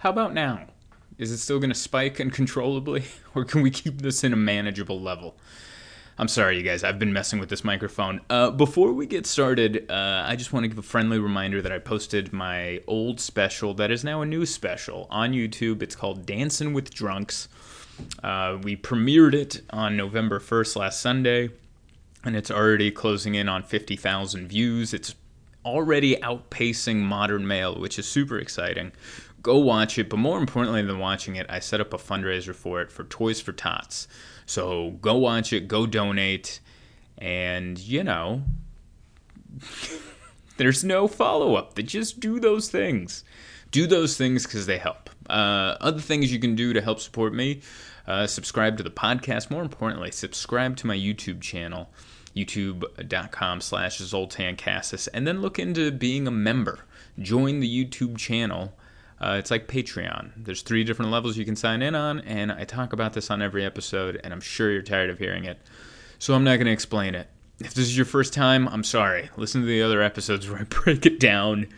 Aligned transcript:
How 0.00 0.08
about 0.08 0.32
now? 0.32 0.64
Is 1.18 1.30
it 1.30 1.36
still 1.36 1.58
going 1.58 1.68
to 1.68 1.78
spike 1.78 2.22
uncontrollably, 2.22 3.04
or 3.34 3.44
can 3.44 3.60
we 3.60 3.70
keep 3.70 4.00
this 4.00 4.24
in 4.24 4.32
a 4.32 4.36
manageable 4.36 4.98
level? 4.98 5.36
I'm 6.16 6.26
sorry, 6.26 6.56
you 6.56 6.62
guys. 6.62 6.82
I've 6.82 6.98
been 6.98 7.12
messing 7.12 7.38
with 7.38 7.50
this 7.50 7.64
microphone. 7.64 8.22
Uh, 8.30 8.50
before 8.50 8.94
we 8.94 9.04
get 9.04 9.26
started, 9.26 9.90
uh, 9.90 10.24
I 10.26 10.36
just 10.36 10.54
want 10.54 10.64
to 10.64 10.68
give 10.68 10.78
a 10.78 10.82
friendly 10.82 11.18
reminder 11.18 11.60
that 11.60 11.70
I 11.70 11.78
posted 11.78 12.32
my 12.32 12.80
old 12.86 13.20
special 13.20 13.74
that 13.74 13.90
is 13.90 14.02
now 14.02 14.22
a 14.22 14.26
new 14.26 14.46
special 14.46 15.06
on 15.10 15.32
YouTube. 15.32 15.82
It's 15.82 15.96
called 15.96 16.24
Dancing 16.24 16.72
with 16.72 16.94
Drunks. 16.94 17.48
Uh, 18.22 18.56
we 18.62 18.76
premiered 18.76 19.34
it 19.34 19.60
on 19.68 19.98
November 19.98 20.40
1st 20.40 20.76
last 20.76 21.02
Sunday, 21.02 21.50
and 22.24 22.34
it's 22.36 22.50
already 22.50 22.90
closing 22.90 23.34
in 23.34 23.50
on 23.50 23.62
50,000 23.64 24.48
views. 24.48 24.94
It's 24.94 25.14
already 25.64 26.16
outpacing 26.16 26.96
Modern 26.96 27.46
Mail, 27.46 27.78
which 27.78 27.98
is 27.98 28.06
super 28.06 28.38
exciting. 28.38 28.92
Go 29.42 29.58
watch 29.58 29.98
it, 29.98 30.08
but 30.08 30.18
more 30.18 30.38
importantly 30.38 30.82
than 30.82 30.98
watching 30.98 31.36
it, 31.36 31.46
I 31.48 31.60
set 31.60 31.80
up 31.80 31.94
a 31.94 31.98
fundraiser 31.98 32.54
for 32.54 32.80
it 32.82 32.90
for 32.90 33.04
Toys 33.04 33.40
for 33.40 33.52
Tots. 33.52 34.06
So 34.46 34.98
go 35.00 35.16
watch 35.16 35.52
it, 35.52 35.68
go 35.68 35.86
donate, 35.86 36.60
and 37.18 37.78
you 37.78 38.04
know, 38.04 38.42
there's 40.56 40.84
no 40.84 41.08
follow 41.08 41.54
up. 41.54 41.74
They 41.74 41.82
just 41.82 42.20
do 42.20 42.40
those 42.40 42.68
things. 42.68 43.24
Do 43.70 43.86
those 43.86 44.16
things 44.16 44.44
because 44.44 44.66
they 44.66 44.78
help. 44.78 45.08
Uh, 45.28 45.76
other 45.80 46.00
things 46.00 46.32
you 46.32 46.40
can 46.40 46.56
do 46.56 46.72
to 46.72 46.80
help 46.80 46.98
support 46.98 47.32
me 47.32 47.60
uh, 48.10 48.26
subscribe 48.26 48.76
to 48.76 48.82
the 48.82 48.90
podcast. 48.90 49.50
More 49.50 49.62
importantly, 49.62 50.10
subscribe 50.10 50.76
to 50.78 50.86
my 50.86 50.96
YouTube 50.96 51.40
channel, 51.40 51.90
youtube.com 52.34 53.60
slash 53.60 53.98
Zoltan 53.98 54.56
Kaszas, 54.56 55.08
and 55.14 55.26
then 55.26 55.40
look 55.40 55.60
into 55.60 55.92
being 55.92 56.26
a 56.26 56.32
member. 56.32 56.80
Join 57.20 57.60
the 57.60 57.84
YouTube 57.84 58.16
channel. 58.16 58.74
Uh, 59.20 59.36
it's 59.38 59.50
like 59.50 59.68
Patreon. 59.68 60.32
There's 60.36 60.62
three 60.62 60.82
different 60.82 61.10
levels 61.10 61.36
you 61.36 61.44
can 61.44 61.56
sign 61.56 61.82
in 61.82 61.94
on, 61.94 62.20
and 62.20 62.50
I 62.50 62.64
talk 62.64 62.92
about 62.92 63.12
this 63.12 63.30
on 63.30 63.42
every 63.42 63.64
episode, 63.64 64.18
and 64.24 64.32
I'm 64.32 64.40
sure 64.40 64.70
you're 64.70 64.82
tired 64.82 65.10
of 65.10 65.18
hearing 65.18 65.44
it. 65.44 65.58
So 66.18 66.34
I'm 66.34 66.44
not 66.44 66.56
going 66.56 66.66
to 66.66 66.72
explain 66.72 67.14
it. 67.14 67.28
If 67.58 67.74
this 67.74 67.84
is 67.86 67.96
your 67.96 68.06
first 68.06 68.32
time, 68.32 68.66
I'm 68.68 68.84
sorry. 68.84 69.28
Listen 69.36 69.60
to 69.60 69.66
the 69.66 69.82
other 69.82 70.00
episodes 70.00 70.48
where 70.48 70.60
I 70.60 70.64
break 70.68 71.04
it 71.04 71.20
down 71.20 71.68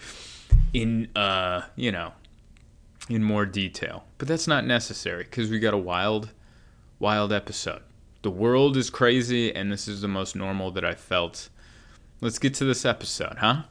in, 0.73 1.09
uh, 1.17 1.63
you 1.75 1.91
know, 1.91 2.13
in 3.09 3.25
more 3.25 3.45
detail. 3.45 4.05
But 4.19 4.29
that's 4.29 4.47
not 4.47 4.65
necessary 4.65 5.25
because 5.25 5.51
we 5.51 5.59
got 5.59 5.75
a 5.75 5.79
wild, 5.79 6.31
wild 7.01 7.33
episode. 7.33 7.83
The 8.23 8.31
world 8.31 8.77
is 8.77 8.89
crazy, 8.89 9.53
and 9.53 9.73
this 9.73 9.89
is 9.89 10.01
the 10.01 10.09
most 10.09 10.37
normal 10.37 10.71
that 10.73 10.85
I 10.85 10.95
felt. 10.95 11.49
Let's 12.21 12.39
get 12.39 12.55
to 12.55 12.65
this 12.65 12.85
episode, 12.85 13.39
huh? 13.39 13.63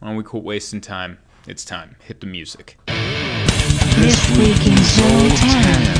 Why 0.00 0.08
don't 0.08 0.16
we 0.16 0.24
quit 0.24 0.42
wasting 0.42 0.80
time? 0.80 1.18
It's 1.46 1.64
time. 1.64 1.94
Hit 2.00 2.20
the 2.20 2.26
music. 2.26 2.76
This 3.96 4.30
week 4.36 4.66
in 4.66 4.76
Zoltan. 4.84 5.96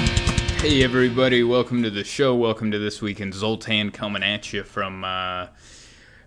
Hey 0.59 0.83
everybody, 0.83 1.43
welcome 1.43 1.83
to 1.83 1.91
the 1.91 2.05
show. 2.05 2.35
Welcome 2.35 2.71
to 2.71 2.79
this 2.79 3.01
week 3.01 3.21
in 3.21 3.33
Zoltan 3.33 3.91
coming 3.91 4.23
at 4.23 4.53
you 4.53 4.63
from 4.63 5.05
uh 5.05 5.49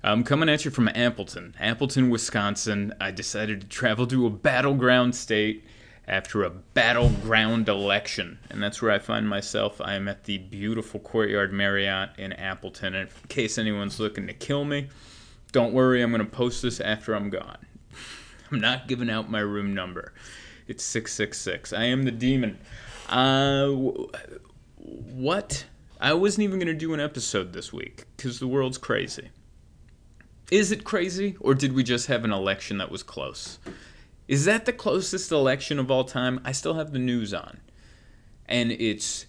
I'm 0.03 0.23
coming 0.23 0.49
at 0.49 0.65
you 0.65 0.71
from 0.71 0.89
Appleton, 0.89 1.55
Appleton, 1.59 2.09
Wisconsin. 2.09 2.93
I 2.99 3.11
decided 3.11 3.61
to 3.61 3.67
travel 3.67 4.05
to 4.07 4.25
a 4.25 4.29
battleground 4.29 5.15
state 5.15 5.65
after 6.07 6.43
a 6.43 6.49
battleground 6.49 7.69
election. 7.69 8.39
And 8.49 8.61
that's 8.61 8.81
where 8.81 8.91
I 8.91 8.99
find 8.99 9.27
myself. 9.27 9.79
I 9.79 9.95
am 9.95 10.07
at 10.07 10.25
the 10.25 10.39
beautiful 10.39 10.99
Courtyard 10.99 11.53
Marriott 11.53 12.09
in 12.17 12.33
Appleton. 12.33 12.95
And 12.95 13.09
in 13.09 13.27
case 13.29 13.57
anyone's 13.57 13.99
looking 13.99 14.27
to 14.27 14.33
kill 14.33 14.65
me, 14.65 14.89
don't 15.51 15.73
worry, 15.73 16.01
I'm 16.01 16.11
going 16.11 16.23
to 16.23 16.29
post 16.29 16.61
this 16.61 16.81
after 16.81 17.15
I'm 17.15 17.29
gone. 17.29 17.65
I'm 18.51 18.59
not 18.59 18.87
giving 18.87 19.09
out 19.09 19.29
my 19.29 19.39
room 19.39 19.73
number. 19.73 20.13
It's 20.67 20.83
666. 20.83 21.73
I 21.73 21.83
am 21.85 22.03
the 22.03 22.11
demon. 22.11 22.59
Uh, 23.09 23.67
what? 24.77 25.65
I 25.99 26.13
wasn't 26.13 26.43
even 26.43 26.59
going 26.59 26.67
to 26.67 26.73
do 26.73 26.93
an 26.93 26.99
episode 26.99 27.53
this 27.53 27.71
week 27.71 28.05
because 28.15 28.39
the 28.39 28.47
world's 28.47 28.77
crazy. 28.77 29.29
Is 30.51 30.71
it 30.71 30.83
crazy, 30.83 31.35
or 31.39 31.53
did 31.55 31.73
we 31.73 31.83
just 31.83 32.07
have 32.07 32.25
an 32.25 32.31
election 32.31 32.77
that 32.77 32.91
was 32.91 33.03
close? 33.03 33.59
Is 34.27 34.45
that 34.45 34.65
the 34.65 34.73
closest 34.73 35.31
election 35.31 35.79
of 35.79 35.89
all 35.89 36.03
time? 36.03 36.39
I 36.45 36.51
still 36.51 36.75
have 36.75 36.91
the 36.91 36.99
news 36.99 37.33
on. 37.33 37.59
And 38.47 38.71
it's 38.71 39.25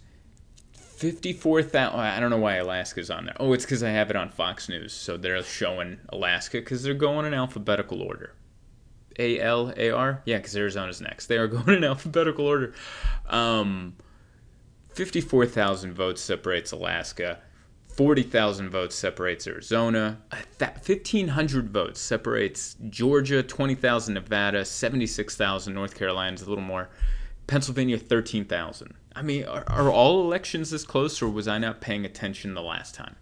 54,000. 0.72 1.98
I 1.98 2.20
don't 2.20 2.31
know 2.31 2.38
why 2.38 2.56
Alaska's 2.56 3.10
on 3.10 3.26
there. 3.26 3.37
Oh, 3.41 3.53
it's 3.53 3.64
because 3.64 3.82
I 3.82 3.91
have 3.91 4.10
it 4.10 4.16
on 4.16 4.31
Fox 4.31 4.69
News. 4.69 4.92
So 4.92 5.16
they're 5.16 5.42
showing 5.42 5.98
Alaska 6.08 6.58
because 6.58 6.82
they're 6.82 6.94
going 6.94 7.26
in 7.26 7.34
alphabetical 7.34 8.03
order. 8.03 8.34
A 9.19 9.41
L 9.41 9.72
A 9.76 9.91
R? 9.91 10.22
Yeah, 10.25 10.38
because 10.38 10.56
Arizona's 10.56 11.00
next. 11.00 11.26
They 11.26 11.36
are 11.36 11.47
going 11.48 11.76
in 11.76 11.84
alphabetical 11.84 12.47
order. 12.47 12.75
Um, 13.28 13.97
54,000 14.94 15.92
votes 15.92 16.22
separates 16.22 16.72
Alaska. 16.72 17.41
40,000 17.88 18.70
votes 18.70 18.97
separates 18.97 19.47
Arizona. 19.47 20.20
1,500 20.58 21.70
votes 21.70 22.00
separates 22.00 22.76
Georgia. 22.91 23.42
20,000 23.42 24.14
Nevada. 24.14 24.64
76,000 24.64 25.72
North 25.72 25.94
Carolina 25.96 26.34
is 26.34 26.42
a 26.42 26.48
little 26.48 26.64
more. 26.64 26.88
Pennsylvania, 27.46 27.98
13,000. 27.98 28.94
I 29.14 29.22
mean, 29.22 29.44
are, 29.44 29.64
are 29.69 29.91
all 29.91 30.22
elections 30.22 30.70
this 30.70 30.84
close, 30.84 31.20
or 31.22 31.28
was 31.28 31.46
I 31.46 31.58
not 31.58 31.81
paying 31.81 32.04
attention 32.04 32.54
the 32.54 32.62
last 32.62 32.94
time? 32.94 33.16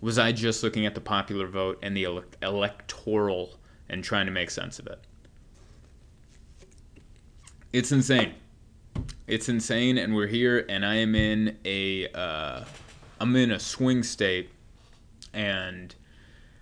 Was 0.00 0.18
I 0.18 0.32
just 0.32 0.62
looking 0.62 0.86
at 0.86 0.94
the 0.94 1.00
popular 1.00 1.46
vote 1.46 1.78
and 1.82 1.96
the 1.96 2.04
ele- 2.04 2.24
electoral 2.42 3.58
and 3.88 4.02
trying 4.02 4.26
to 4.26 4.32
make 4.32 4.50
sense 4.50 4.78
of 4.78 4.86
it? 4.86 5.00
It's 7.72 7.92
insane. 7.92 8.34
It's 9.26 9.48
insane, 9.48 9.98
and 9.98 10.14
we're 10.14 10.28
here, 10.28 10.64
and 10.68 10.84
I 10.84 10.96
am 10.96 11.14
in 11.14 11.58
a. 11.64 12.08
Uh, 12.08 12.64
I'm 13.20 13.34
in 13.36 13.50
a 13.50 13.58
swing 13.58 14.02
state, 14.02 14.50
and 15.32 15.94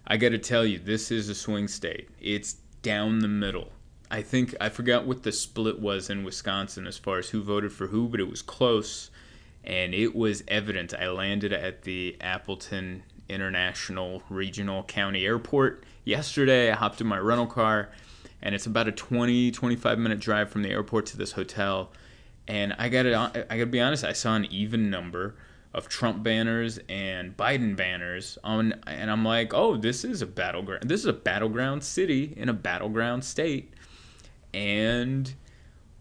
I 0.06 0.16
got 0.16 0.30
to 0.30 0.38
tell 0.38 0.64
you, 0.64 0.78
this 0.78 1.10
is 1.10 1.28
a 1.28 1.34
swing 1.34 1.68
state. 1.68 2.08
It's 2.20 2.54
down 2.82 3.20
the 3.20 3.28
middle. 3.28 3.72
I 4.10 4.22
think 4.22 4.54
I 4.60 4.68
forgot 4.68 5.06
what 5.06 5.22
the 5.22 5.32
split 5.32 5.80
was 5.80 6.10
in 6.10 6.22
Wisconsin 6.22 6.86
as 6.86 6.98
far 6.98 7.18
as 7.18 7.30
who 7.30 7.42
voted 7.42 7.72
for 7.72 7.88
who, 7.88 8.08
but 8.08 8.20
it 8.20 8.28
was 8.28 8.42
close, 8.42 9.10
and 9.64 9.94
it 9.94 10.14
was 10.14 10.42
evident. 10.48 10.94
I 10.94 11.08
landed 11.08 11.52
at 11.52 11.82
the 11.82 12.16
Appleton 12.20 13.02
International 13.28 14.22
Regional 14.28 14.82
County 14.84 15.24
Airport 15.24 15.84
yesterday. 16.04 16.70
I 16.70 16.74
hopped 16.74 17.00
in 17.00 17.06
my 17.06 17.18
rental 17.18 17.46
car, 17.46 17.90
and 18.40 18.54
it's 18.54 18.66
about 18.66 18.88
a 18.88 18.92
20 18.92 19.50
25 19.50 19.98
minute 19.98 20.20
drive 20.20 20.50
from 20.50 20.62
the 20.62 20.70
airport 20.70 21.06
to 21.06 21.16
this 21.16 21.32
hotel. 21.32 21.92
And 22.48 22.74
I 22.78 22.88
got 22.88 23.04
to 23.04 23.46
I 23.50 23.56
got 23.56 23.64
to 23.64 23.66
be 23.66 23.80
honest, 23.80 24.04
I 24.04 24.12
saw 24.12 24.34
an 24.34 24.46
even 24.46 24.90
number 24.90 25.36
of 25.74 25.88
Trump 25.88 26.22
banners 26.22 26.78
and 26.88 27.36
Biden 27.36 27.76
banners 27.76 28.36
on 28.44 28.74
and 28.86 29.10
I'm 29.10 29.24
like, 29.24 29.54
"Oh, 29.54 29.76
this 29.76 30.04
is 30.04 30.22
a 30.22 30.26
battleground. 30.26 30.88
This 30.88 31.00
is 31.00 31.06
a 31.06 31.12
battleground 31.12 31.82
city 31.82 32.34
in 32.36 32.48
a 32.48 32.54
battleground 32.54 33.24
state." 33.24 33.72
And 34.52 35.32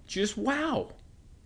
just 0.08 0.38
wow. 0.38 0.90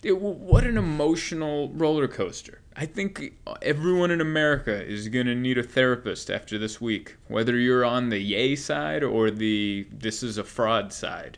It, 0.04 0.20
what 0.20 0.66
an 0.66 0.78
emotional 0.78 1.70
roller 1.70 2.08
coaster. 2.08 2.62
I 2.78 2.86
think 2.86 3.34
everyone 3.62 4.12
in 4.12 4.20
America 4.20 4.86
is 4.86 5.08
going 5.08 5.28
to 5.28 5.36
need 5.36 5.58
a 5.58 5.64
therapist 5.64 6.30
after 6.30 6.58
this 6.58 6.82
week, 6.82 7.16
whether 7.30 7.58
you're 7.58 7.86
on 7.86 8.10
the 8.10 8.20
yay 8.20 8.58
side 8.58 9.02
or 9.02 9.32
the 9.32 9.88
this 9.92 10.22
is 10.22 10.38
a 10.38 10.44
fraud 10.44 10.92
side. 10.92 11.38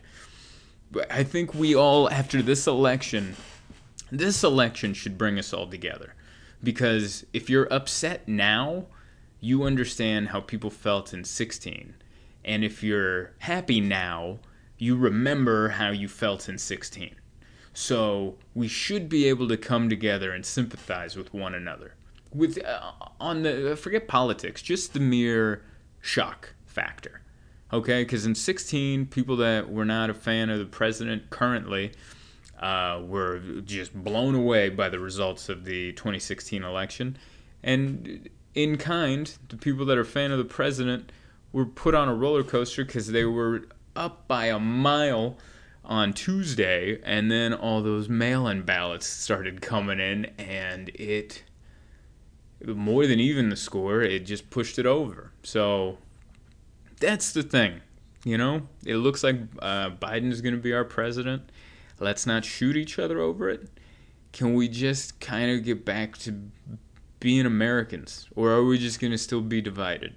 But 0.90 1.10
I 1.12 1.22
think 1.22 1.54
we 1.54 1.76
all 1.76 2.10
after 2.10 2.42
this 2.42 2.66
election, 2.66 3.36
this 4.10 4.42
election 4.42 4.94
should 4.94 5.16
bring 5.16 5.38
us 5.38 5.52
all 5.52 5.68
together 5.68 6.14
because 6.62 7.24
if 7.32 7.48
you're 7.48 7.72
upset 7.72 8.26
now, 8.26 8.86
you 9.40 9.62
understand 9.62 10.30
how 10.30 10.40
people 10.40 10.70
felt 10.70 11.14
in 11.14 11.22
16. 11.22 11.94
And 12.44 12.64
if 12.64 12.82
you're 12.82 13.32
happy 13.38 13.80
now, 13.80 14.40
you 14.76 14.96
remember 14.96 15.68
how 15.68 15.90
you 15.90 16.08
felt 16.08 16.48
in 16.48 16.58
16. 16.58 17.14
So 17.78 18.34
we 18.56 18.66
should 18.66 19.08
be 19.08 19.28
able 19.28 19.46
to 19.46 19.56
come 19.56 19.88
together 19.88 20.32
and 20.32 20.44
sympathize 20.44 21.14
with 21.16 21.32
one 21.32 21.54
another. 21.54 21.94
With 22.34 22.58
uh, 22.66 22.90
on 23.20 23.44
the 23.44 23.76
forget 23.76 24.08
politics, 24.08 24.62
just 24.62 24.94
the 24.94 25.00
mere 25.00 25.62
shock 26.00 26.54
factor. 26.66 27.20
Okay, 27.72 28.02
because 28.02 28.26
in 28.26 28.34
16, 28.34 29.06
people 29.06 29.36
that 29.36 29.70
were 29.70 29.84
not 29.84 30.10
a 30.10 30.14
fan 30.14 30.50
of 30.50 30.58
the 30.58 30.64
president 30.64 31.30
currently 31.30 31.92
uh, 32.58 33.00
were 33.06 33.38
just 33.64 33.94
blown 33.94 34.34
away 34.34 34.70
by 34.70 34.88
the 34.88 34.98
results 34.98 35.48
of 35.48 35.64
the 35.64 35.92
2016 35.92 36.64
election. 36.64 37.16
And 37.62 38.28
in 38.54 38.76
kind, 38.76 39.32
the 39.50 39.56
people 39.56 39.86
that 39.86 39.96
are 39.96 40.04
fan 40.04 40.32
of 40.32 40.38
the 40.38 40.44
president 40.44 41.12
were 41.52 41.64
put 41.64 41.94
on 41.94 42.08
a 42.08 42.14
roller 42.14 42.42
coaster 42.42 42.84
because 42.84 43.12
they 43.12 43.24
were 43.24 43.68
up 43.94 44.26
by 44.26 44.46
a 44.46 44.58
mile 44.58 45.38
on 45.88 46.12
Tuesday, 46.12 47.00
and 47.02 47.30
then 47.30 47.54
all 47.54 47.82
those 47.82 48.08
mail-in 48.08 48.62
ballots 48.62 49.06
started 49.06 49.62
coming 49.62 49.98
in, 49.98 50.26
and 50.38 50.90
it 50.90 51.42
more 52.66 53.06
than 53.06 53.20
even 53.20 53.48
the 53.48 53.56
score, 53.56 54.02
it 54.02 54.26
just 54.26 54.50
pushed 54.50 54.78
it 54.78 54.86
over. 54.86 55.32
So 55.42 55.98
that's 57.00 57.32
the 57.32 57.42
thing, 57.42 57.80
you 58.24 58.36
know. 58.36 58.68
It 58.84 58.96
looks 58.96 59.24
like 59.24 59.36
uh, 59.60 59.90
Biden 59.90 60.30
is 60.30 60.40
going 60.40 60.54
to 60.54 60.60
be 60.60 60.72
our 60.72 60.84
president. 60.84 61.50
Let's 62.00 62.26
not 62.26 62.44
shoot 62.44 62.76
each 62.76 62.98
other 62.98 63.20
over 63.20 63.48
it. 63.48 63.68
Can 64.32 64.54
we 64.54 64.68
just 64.68 65.20
kind 65.20 65.50
of 65.50 65.64
get 65.64 65.84
back 65.84 66.18
to 66.18 66.50
being 67.20 67.46
Americans? 67.46 68.28
Or 68.36 68.50
are 68.50 68.64
we 68.64 68.78
just 68.78 69.00
going 69.00 69.12
to 69.12 69.18
still 69.18 69.40
be 69.40 69.60
divided? 69.60 70.14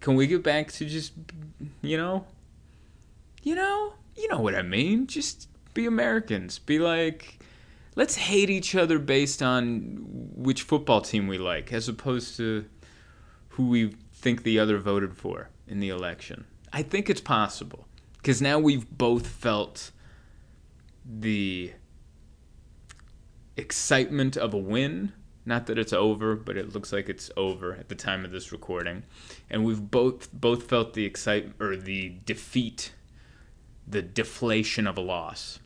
Can 0.00 0.14
we 0.14 0.26
get 0.26 0.42
back 0.42 0.70
to 0.72 0.86
just, 0.86 1.12
you 1.82 1.96
know, 1.96 2.26
you 3.42 3.54
know, 3.54 3.94
you 4.16 4.28
know 4.28 4.40
what 4.40 4.54
I 4.54 4.62
mean? 4.62 5.06
Just 5.06 5.48
be 5.74 5.86
Americans. 5.86 6.58
Be 6.58 6.78
like, 6.78 7.38
let's 7.96 8.16
hate 8.16 8.50
each 8.50 8.74
other 8.74 8.98
based 8.98 9.42
on 9.42 9.98
which 10.34 10.62
football 10.62 11.00
team 11.00 11.26
we 11.26 11.38
like, 11.38 11.72
as 11.72 11.88
opposed 11.88 12.36
to 12.36 12.64
who 13.50 13.68
we 13.68 13.94
think 14.12 14.42
the 14.42 14.58
other 14.58 14.78
voted 14.78 15.16
for 15.16 15.48
in 15.66 15.80
the 15.80 15.88
election. 15.88 16.44
I 16.72 16.82
think 16.82 17.10
it's 17.10 17.20
possible 17.20 17.86
because 18.16 18.40
now 18.40 18.58
we've 18.58 18.88
both 18.90 19.26
felt 19.26 19.90
the 21.04 21.72
excitement 23.56 24.36
of 24.36 24.54
a 24.54 24.58
win. 24.58 25.12
Not 25.46 25.66
that 25.66 25.78
it's 25.78 25.92
over, 25.92 26.36
but 26.36 26.56
it 26.56 26.74
looks 26.74 26.92
like 26.92 27.08
it's 27.08 27.30
over 27.36 27.74
at 27.74 27.88
the 27.88 27.94
time 27.94 28.24
of 28.24 28.30
this 28.30 28.52
recording, 28.52 29.04
and 29.48 29.64
we've 29.64 29.90
both 29.90 30.30
both 30.32 30.64
felt 30.64 30.92
the 30.92 31.06
excitement 31.06 31.56
or 31.60 31.76
the 31.76 32.18
defeat, 32.26 32.92
the 33.90 34.02
deflation 34.02 34.86
of 34.86 34.96
a 34.96 35.00
loss. 35.00 35.58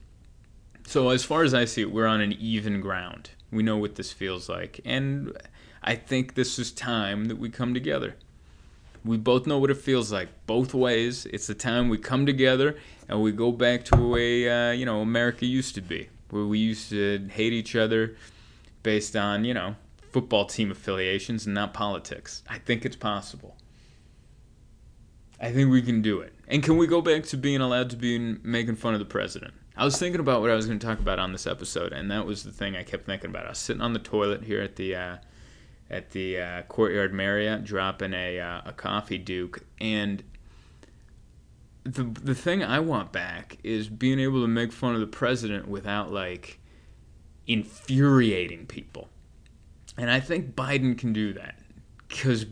So 0.86 1.10
as 1.10 1.24
far 1.24 1.42
as 1.42 1.54
I 1.54 1.64
see 1.64 1.82
it, 1.82 1.92
we're 1.92 2.06
on 2.06 2.20
an 2.20 2.32
even 2.32 2.80
ground. 2.80 3.30
We 3.50 3.62
know 3.62 3.76
what 3.76 3.94
this 3.94 4.12
feels 4.12 4.48
like, 4.48 4.80
and 4.84 5.36
I 5.82 5.94
think 5.94 6.34
this 6.34 6.58
is 6.58 6.72
time 6.72 7.26
that 7.26 7.36
we 7.36 7.50
come 7.50 7.74
together. 7.74 8.16
We 9.04 9.18
both 9.18 9.46
know 9.46 9.58
what 9.58 9.70
it 9.70 9.76
feels 9.76 10.10
like, 10.10 10.28
both 10.46 10.72
ways. 10.72 11.26
It's 11.26 11.46
the 11.46 11.54
time 11.54 11.88
we 11.88 11.98
come 11.98 12.24
together 12.24 12.76
and 13.08 13.22
we 13.22 13.32
go 13.32 13.52
back 13.52 13.84
to 13.86 13.96
the 13.96 14.06
way 14.06 14.48
uh, 14.48 14.72
you 14.72 14.86
know 14.86 15.00
America 15.00 15.46
used 15.46 15.74
to 15.76 15.80
be, 15.80 16.08
where 16.30 16.44
we 16.44 16.58
used 16.58 16.90
to 16.90 17.28
hate 17.30 17.52
each 17.52 17.76
other 17.76 18.16
based 18.82 19.14
on 19.14 19.44
you 19.44 19.54
know 19.54 19.76
football 20.10 20.46
team 20.46 20.70
affiliations 20.70 21.46
and 21.46 21.54
not 21.54 21.74
politics. 21.74 22.42
I 22.48 22.58
think 22.58 22.84
it's 22.84 22.96
possible. 22.96 23.56
I 25.40 25.52
think 25.52 25.70
we 25.70 25.82
can 25.82 26.02
do 26.02 26.20
it. 26.20 26.32
And 26.48 26.62
can 26.62 26.76
we 26.76 26.86
go 26.86 27.00
back 27.00 27.24
to 27.24 27.36
being 27.36 27.60
allowed 27.60 27.90
to 27.90 27.96
be 27.96 28.18
making 28.18 28.76
fun 28.76 28.94
of 28.94 29.00
the 29.00 29.06
president? 29.06 29.54
I 29.76 29.84
was 29.84 29.98
thinking 29.98 30.20
about 30.20 30.40
what 30.40 30.50
I 30.50 30.54
was 30.54 30.66
going 30.66 30.78
to 30.78 30.86
talk 30.86 31.00
about 31.00 31.18
on 31.18 31.32
this 31.32 31.46
episode, 31.46 31.92
and 31.92 32.10
that 32.10 32.26
was 32.26 32.44
the 32.44 32.52
thing 32.52 32.76
I 32.76 32.84
kept 32.84 33.06
thinking 33.06 33.30
about. 33.30 33.46
I 33.46 33.50
was 33.50 33.58
sitting 33.58 33.82
on 33.82 33.92
the 33.92 33.98
toilet 33.98 34.44
here 34.44 34.60
at 34.60 34.76
the 34.76 34.94
uh, 34.94 35.16
at 35.90 36.10
the 36.10 36.38
uh, 36.38 36.62
Courtyard 36.62 37.12
Marriott, 37.12 37.64
dropping 37.64 38.14
a 38.14 38.38
uh, 38.38 38.60
a 38.66 38.72
coffee 38.72 39.18
Duke, 39.18 39.64
and 39.80 40.22
the 41.82 42.04
the 42.04 42.36
thing 42.36 42.62
I 42.62 42.78
want 42.78 43.10
back 43.10 43.58
is 43.64 43.88
being 43.88 44.20
able 44.20 44.42
to 44.42 44.48
make 44.48 44.72
fun 44.72 44.94
of 44.94 45.00
the 45.00 45.08
president 45.08 45.66
without 45.66 46.12
like 46.12 46.60
infuriating 47.48 48.66
people, 48.66 49.08
and 49.96 50.08
I 50.08 50.20
think 50.20 50.54
Biden 50.54 50.96
can 50.96 51.12
do 51.12 51.32
that 51.32 51.58
because 52.08 52.46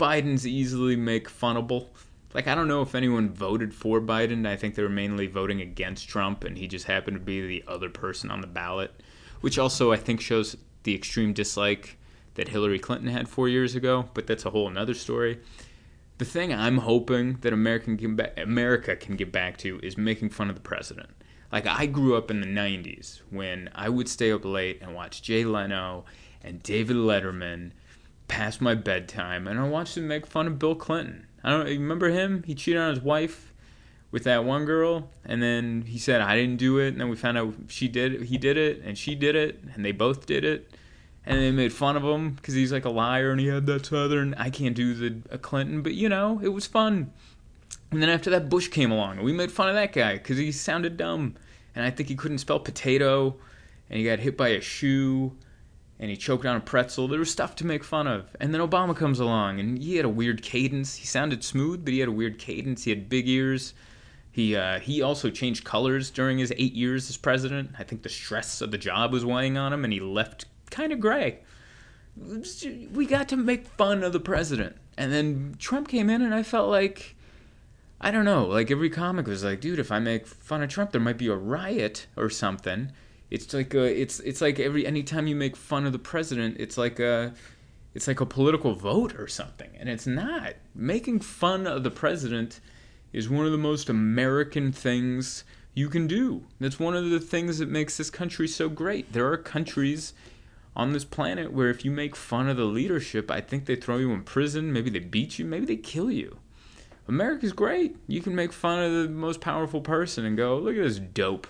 Biden's 0.00 0.46
easily 0.46 0.96
make 0.96 1.28
funnable. 1.28 1.88
Like 2.32 2.46
I 2.46 2.54
don't 2.54 2.68
know 2.68 2.80
if 2.80 2.94
anyone 2.94 3.28
voted 3.28 3.74
for 3.74 4.00
Biden. 4.00 4.46
I 4.46 4.56
think 4.56 4.74
they 4.74 4.82
were 4.82 4.88
mainly 4.88 5.26
voting 5.26 5.60
against 5.60 6.08
Trump, 6.08 6.42
and 6.42 6.56
he 6.56 6.66
just 6.66 6.86
happened 6.86 7.16
to 7.16 7.22
be 7.22 7.46
the 7.46 7.64
other 7.68 7.90
person 7.90 8.30
on 8.30 8.40
the 8.40 8.46
ballot, 8.46 9.02
which 9.42 9.58
also 9.58 9.92
I 9.92 9.96
think 9.96 10.22
shows 10.22 10.56
the 10.84 10.94
extreme 10.94 11.34
dislike 11.34 11.98
that 12.34 12.48
Hillary 12.48 12.78
Clinton 12.78 13.08
had 13.08 13.28
four 13.28 13.46
years 13.46 13.74
ago. 13.74 14.08
But 14.14 14.26
that's 14.26 14.46
a 14.46 14.50
whole 14.50 14.68
another 14.68 14.94
story. 14.94 15.40
The 16.16 16.24
thing 16.24 16.52
I'm 16.52 16.78
hoping 16.78 17.34
that 17.42 17.52
American 17.52 17.98
can 17.98 18.16
ba- 18.16 18.32
America 18.40 18.96
can 18.96 19.16
get 19.16 19.30
back 19.30 19.58
to 19.58 19.80
is 19.82 19.98
making 19.98 20.30
fun 20.30 20.48
of 20.48 20.54
the 20.54 20.62
president. 20.62 21.10
Like 21.52 21.66
I 21.66 21.84
grew 21.84 22.16
up 22.16 22.30
in 22.30 22.40
the 22.40 22.46
'90s 22.46 23.20
when 23.28 23.68
I 23.74 23.90
would 23.90 24.08
stay 24.08 24.32
up 24.32 24.46
late 24.46 24.78
and 24.80 24.94
watch 24.94 25.20
Jay 25.20 25.44
Leno 25.44 26.06
and 26.42 26.62
David 26.62 26.96
Letterman 26.96 27.72
past 28.30 28.60
my 28.60 28.74
bedtime, 28.74 29.46
and 29.48 29.58
I 29.58 29.68
watched 29.68 29.96
them 29.96 30.06
make 30.06 30.26
fun 30.26 30.46
of 30.46 30.58
Bill 30.58 30.76
Clinton. 30.76 31.26
I 31.42 31.50
don't 31.50 31.66
remember 31.66 32.10
him. 32.10 32.44
He 32.46 32.54
cheated 32.54 32.80
on 32.80 32.94
his 32.94 33.02
wife 33.02 33.52
with 34.12 34.24
that 34.24 34.44
one 34.44 34.64
girl, 34.64 35.10
and 35.24 35.42
then 35.42 35.82
he 35.82 35.98
said 35.98 36.20
I 36.20 36.36
didn't 36.36 36.56
do 36.56 36.78
it, 36.78 36.88
and 36.88 37.00
then 37.00 37.08
we 37.08 37.16
found 37.16 37.36
out 37.36 37.54
she 37.66 37.88
did. 37.88 38.14
It, 38.14 38.22
He 38.22 38.38
did 38.38 38.56
it, 38.56 38.82
and 38.84 38.96
she 38.96 39.14
did 39.14 39.34
it, 39.34 39.60
and 39.74 39.84
they 39.84 39.92
both 39.92 40.26
did 40.26 40.44
it, 40.44 40.70
and 41.26 41.40
they 41.40 41.50
made 41.50 41.72
fun 41.72 41.96
of 41.96 42.04
him 42.04 42.30
because 42.30 42.54
he's 42.54 42.72
like 42.72 42.84
a 42.84 42.90
liar 42.90 43.32
and 43.32 43.40
he 43.40 43.48
had 43.48 43.66
that 43.66 43.86
southern. 43.86 44.34
I 44.34 44.48
can't 44.48 44.76
do 44.76 44.94
the 44.94 45.38
Clinton, 45.38 45.82
but 45.82 45.94
you 45.94 46.08
know 46.08 46.40
it 46.42 46.48
was 46.48 46.66
fun. 46.66 47.12
And 47.90 48.00
then 48.00 48.08
after 48.08 48.30
that, 48.30 48.48
Bush 48.48 48.68
came 48.68 48.92
along, 48.92 49.16
and 49.16 49.24
we 49.24 49.32
made 49.32 49.50
fun 49.50 49.68
of 49.68 49.74
that 49.74 49.92
guy 49.92 50.14
because 50.14 50.38
he 50.38 50.52
sounded 50.52 50.96
dumb, 50.96 51.34
and 51.74 51.84
I 51.84 51.90
think 51.90 52.08
he 52.08 52.14
couldn't 52.14 52.38
spell 52.38 52.60
potato, 52.60 53.34
and 53.88 53.98
he 53.98 54.04
got 54.04 54.20
hit 54.20 54.36
by 54.36 54.48
a 54.50 54.60
shoe 54.60 55.36
and 56.00 56.08
he 56.08 56.16
choked 56.16 56.46
on 56.46 56.56
a 56.56 56.60
pretzel. 56.60 57.06
There 57.06 57.18
was 57.18 57.30
stuff 57.30 57.54
to 57.56 57.66
make 57.66 57.84
fun 57.84 58.06
of. 58.06 58.34
And 58.40 58.54
then 58.54 58.62
Obama 58.62 58.96
comes 58.96 59.20
along, 59.20 59.60
and 59.60 59.78
he 59.78 59.96
had 59.96 60.06
a 60.06 60.08
weird 60.08 60.42
cadence. 60.42 60.96
He 60.96 61.06
sounded 61.06 61.44
smooth, 61.44 61.84
but 61.84 61.92
he 61.92 62.00
had 62.00 62.08
a 62.08 62.12
weird 62.12 62.38
cadence. 62.38 62.84
He 62.84 62.90
had 62.90 63.10
big 63.10 63.28
ears. 63.28 63.74
He 64.32 64.56
uh, 64.56 64.80
he 64.80 65.02
also 65.02 65.28
changed 65.28 65.64
colors 65.64 66.10
during 66.10 66.38
his 66.38 66.54
eight 66.56 66.72
years 66.72 67.10
as 67.10 67.18
president. 67.18 67.72
I 67.78 67.82
think 67.82 68.02
the 68.02 68.08
stress 68.08 68.62
of 68.62 68.70
the 68.70 68.78
job 68.78 69.12
was 69.12 69.26
weighing 69.26 69.58
on 69.58 69.74
him, 69.74 69.84
and 69.84 69.92
he 69.92 70.00
left 70.00 70.46
kind 70.70 70.90
of 70.90 71.00
gray. 71.00 71.40
We 72.16 73.04
got 73.04 73.28
to 73.28 73.36
make 73.36 73.66
fun 73.66 74.02
of 74.02 74.14
the 74.14 74.20
president, 74.20 74.76
and 74.96 75.12
then 75.12 75.56
Trump 75.58 75.88
came 75.88 76.08
in, 76.08 76.22
and 76.22 76.34
I 76.34 76.42
felt 76.42 76.70
like. 76.70 77.14
I 78.02 78.10
don't 78.10 78.24
know, 78.24 78.46
like 78.46 78.70
every 78.70 78.88
comic 78.88 79.26
was 79.26 79.44
like, 79.44 79.60
dude, 79.60 79.78
if 79.78 79.92
I 79.92 79.98
make 79.98 80.26
fun 80.26 80.62
of 80.62 80.70
Trump, 80.70 80.90
there 80.90 81.02
might 81.02 81.18
be 81.18 81.26
a 81.26 81.36
riot 81.36 82.06
or 82.16 82.30
something. 82.30 82.92
It's 83.30 83.54
like 83.54 83.74
a, 83.74 83.84
it's 83.84 84.20
it's 84.20 84.40
like 84.40 84.58
every 84.58 84.86
anytime 84.86 85.26
you 85.26 85.36
make 85.36 85.56
fun 85.56 85.86
of 85.86 85.92
the 85.92 85.98
president, 85.98 86.56
it's 86.58 86.76
like 86.76 86.98
a 86.98 87.32
it's 87.94 88.08
like 88.08 88.20
a 88.20 88.26
political 88.26 88.74
vote 88.74 89.18
or 89.18 89.28
something, 89.28 89.70
and 89.78 89.88
it's 89.88 90.06
not. 90.06 90.54
Making 90.74 91.20
fun 91.20 91.66
of 91.66 91.82
the 91.82 91.90
president 91.90 92.60
is 93.12 93.28
one 93.28 93.46
of 93.46 93.52
the 93.52 93.58
most 93.58 93.88
American 93.88 94.72
things 94.72 95.44
you 95.74 95.88
can 95.88 96.06
do. 96.06 96.44
That's 96.60 96.78
one 96.78 96.96
of 96.96 97.10
the 97.10 97.20
things 97.20 97.58
that 97.58 97.68
makes 97.68 97.96
this 97.96 98.10
country 98.10 98.48
so 98.48 98.68
great. 98.68 99.12
There 99.12 99.30
are 99.30 99.36
countries 99.36 100.12
on 100.76 100.92
this 100.92 101.04
planet 101.04 101.52
where 101.52 101.70
if 101.70 101.84
you 101.84 101.90
make 101.90 102.14
fun 102.14 102.48
of 102.48 102.56
the 102.56 102.64
leadership, 102.64 103.30
I 103.30 103.40
think 103.40 103.66
they 103.66 103.76
throw 103.76 103.98
you 103.98 104.12
in 104.12 104.22
prison, 104.22 104.72
maybe 104.72 104.90
they 104.90 105.00
beat 105.00 105.38
you, 105.38 105.44
maybe 105.44 105.66
they 105.66 105.76
kill 105.76 106.10
you. 106.10 106.38
America's 107.08 107.52
great. 107.52 107.96
You 108.06 108.20
can 108.20 108.36
make 108.36 108.52
fun 108.52 108.80
of 108.80 108.92
the 108.92 109.08
most 109.08 109.40
powerful 109.40 109.80
person 109.80 110.24
and 110.24 110.36
go, 110.36 110.58
look 110.58 110.76
at 110.76 110.82
this 110.82 111.00
dope. 111.00 111.48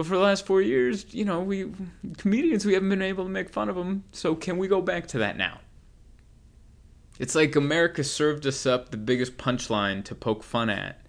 But 0.00 0.06
for 0.06 0.14
the 0.14 0.22
last 0.22 0.46
four 0.46 0.62
years, 0.62 1.12
you 1.12 1.26
know, 1.26 1.42
we 1.42 1.70
comedians 2.16 2.64
we 2.64 2.72
haven't 2.72 2.88
been 2.88 3.02
able 3.02 3.24
to 3.24 3.28
make 3.28 3.50
fun 3.50 3.68
of 3.68 3.76
them. 3.76 4.04
So 4.12 4.34
can 4.34 4.56
we 4.56 4.66
go 4.66 4.80
back 4.80 5.06
to 5.08 5.18
that 5.18 5.36
now? 5.36 5.60
It's 7.18 7.34
like 7.34 7.54
America 7.54 8.02
served 8.02 8.46
us 8.46 8.64
up 8.64 8.92
the 8.92 8.96
biggest 8.96 9.36
punchline 9.36 10.02
to 10.04 10.14
poke 10.14 10.42
fun 10.42 10.70
at. 10.70 11.02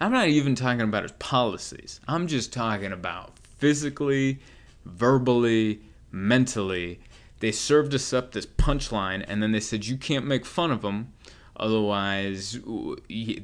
I'm 0.00 0.10
not 0.10 0.26
even 0.26 0.56
talking 0.56 0.80
about 0.80 1.04
his 1.04 1.12
policies. 1.12 2.00
I'm 2.08 2.26
just 2.26 2.52
talking 2.52 2.90
about 2.90 3.38
physically, 3.38 4.40
verbally, 4.86 5.82
mentally. 6.10 6.98
They 7.38 7.52
served 7.52 7.94
us 7.94 8.12
up 8.12 8.32
this 8.32 8.46
punchline, 8.46 9.24
and 9.28 9.40
then 9.40 9.52
they 9.52 9.60
said 9.60 9.86
you 9.86 9.96
can't 9.96 10.26
make 10.26 10.44
fun 10.44 10.72
of 10.72 10.82
them, 10.82 11.12
otherwise, 11.56 12.58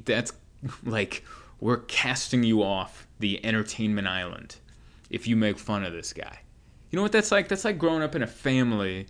that's 0.05 0.33
like 0.85 1.23
we're 1.61 1.83
casting 1.83 2.43
you 2.43 2.65
off 2.65 3.07
the 3.21 3.47
entertainment 3.47 4.09
island 4.09 4.57
if 5.11 5.27
you 5.27 5.37
make 5.37 5.59
fun 5.59 5.85
of 5.85 5.93
this 5.93 6.13
guy. 6.13 6.41
You 6.91 6.97
know 6.97 7.03
what 7.03 7.13
that's 7.13 7.33
like? 7.33 7.49
That's 7.49 7.65
like 7.65 7.79
growing 7.79 8.03
up 8.03 8.15
in 8.15 8.23
a 8.23 8.27
family 8.27 9.07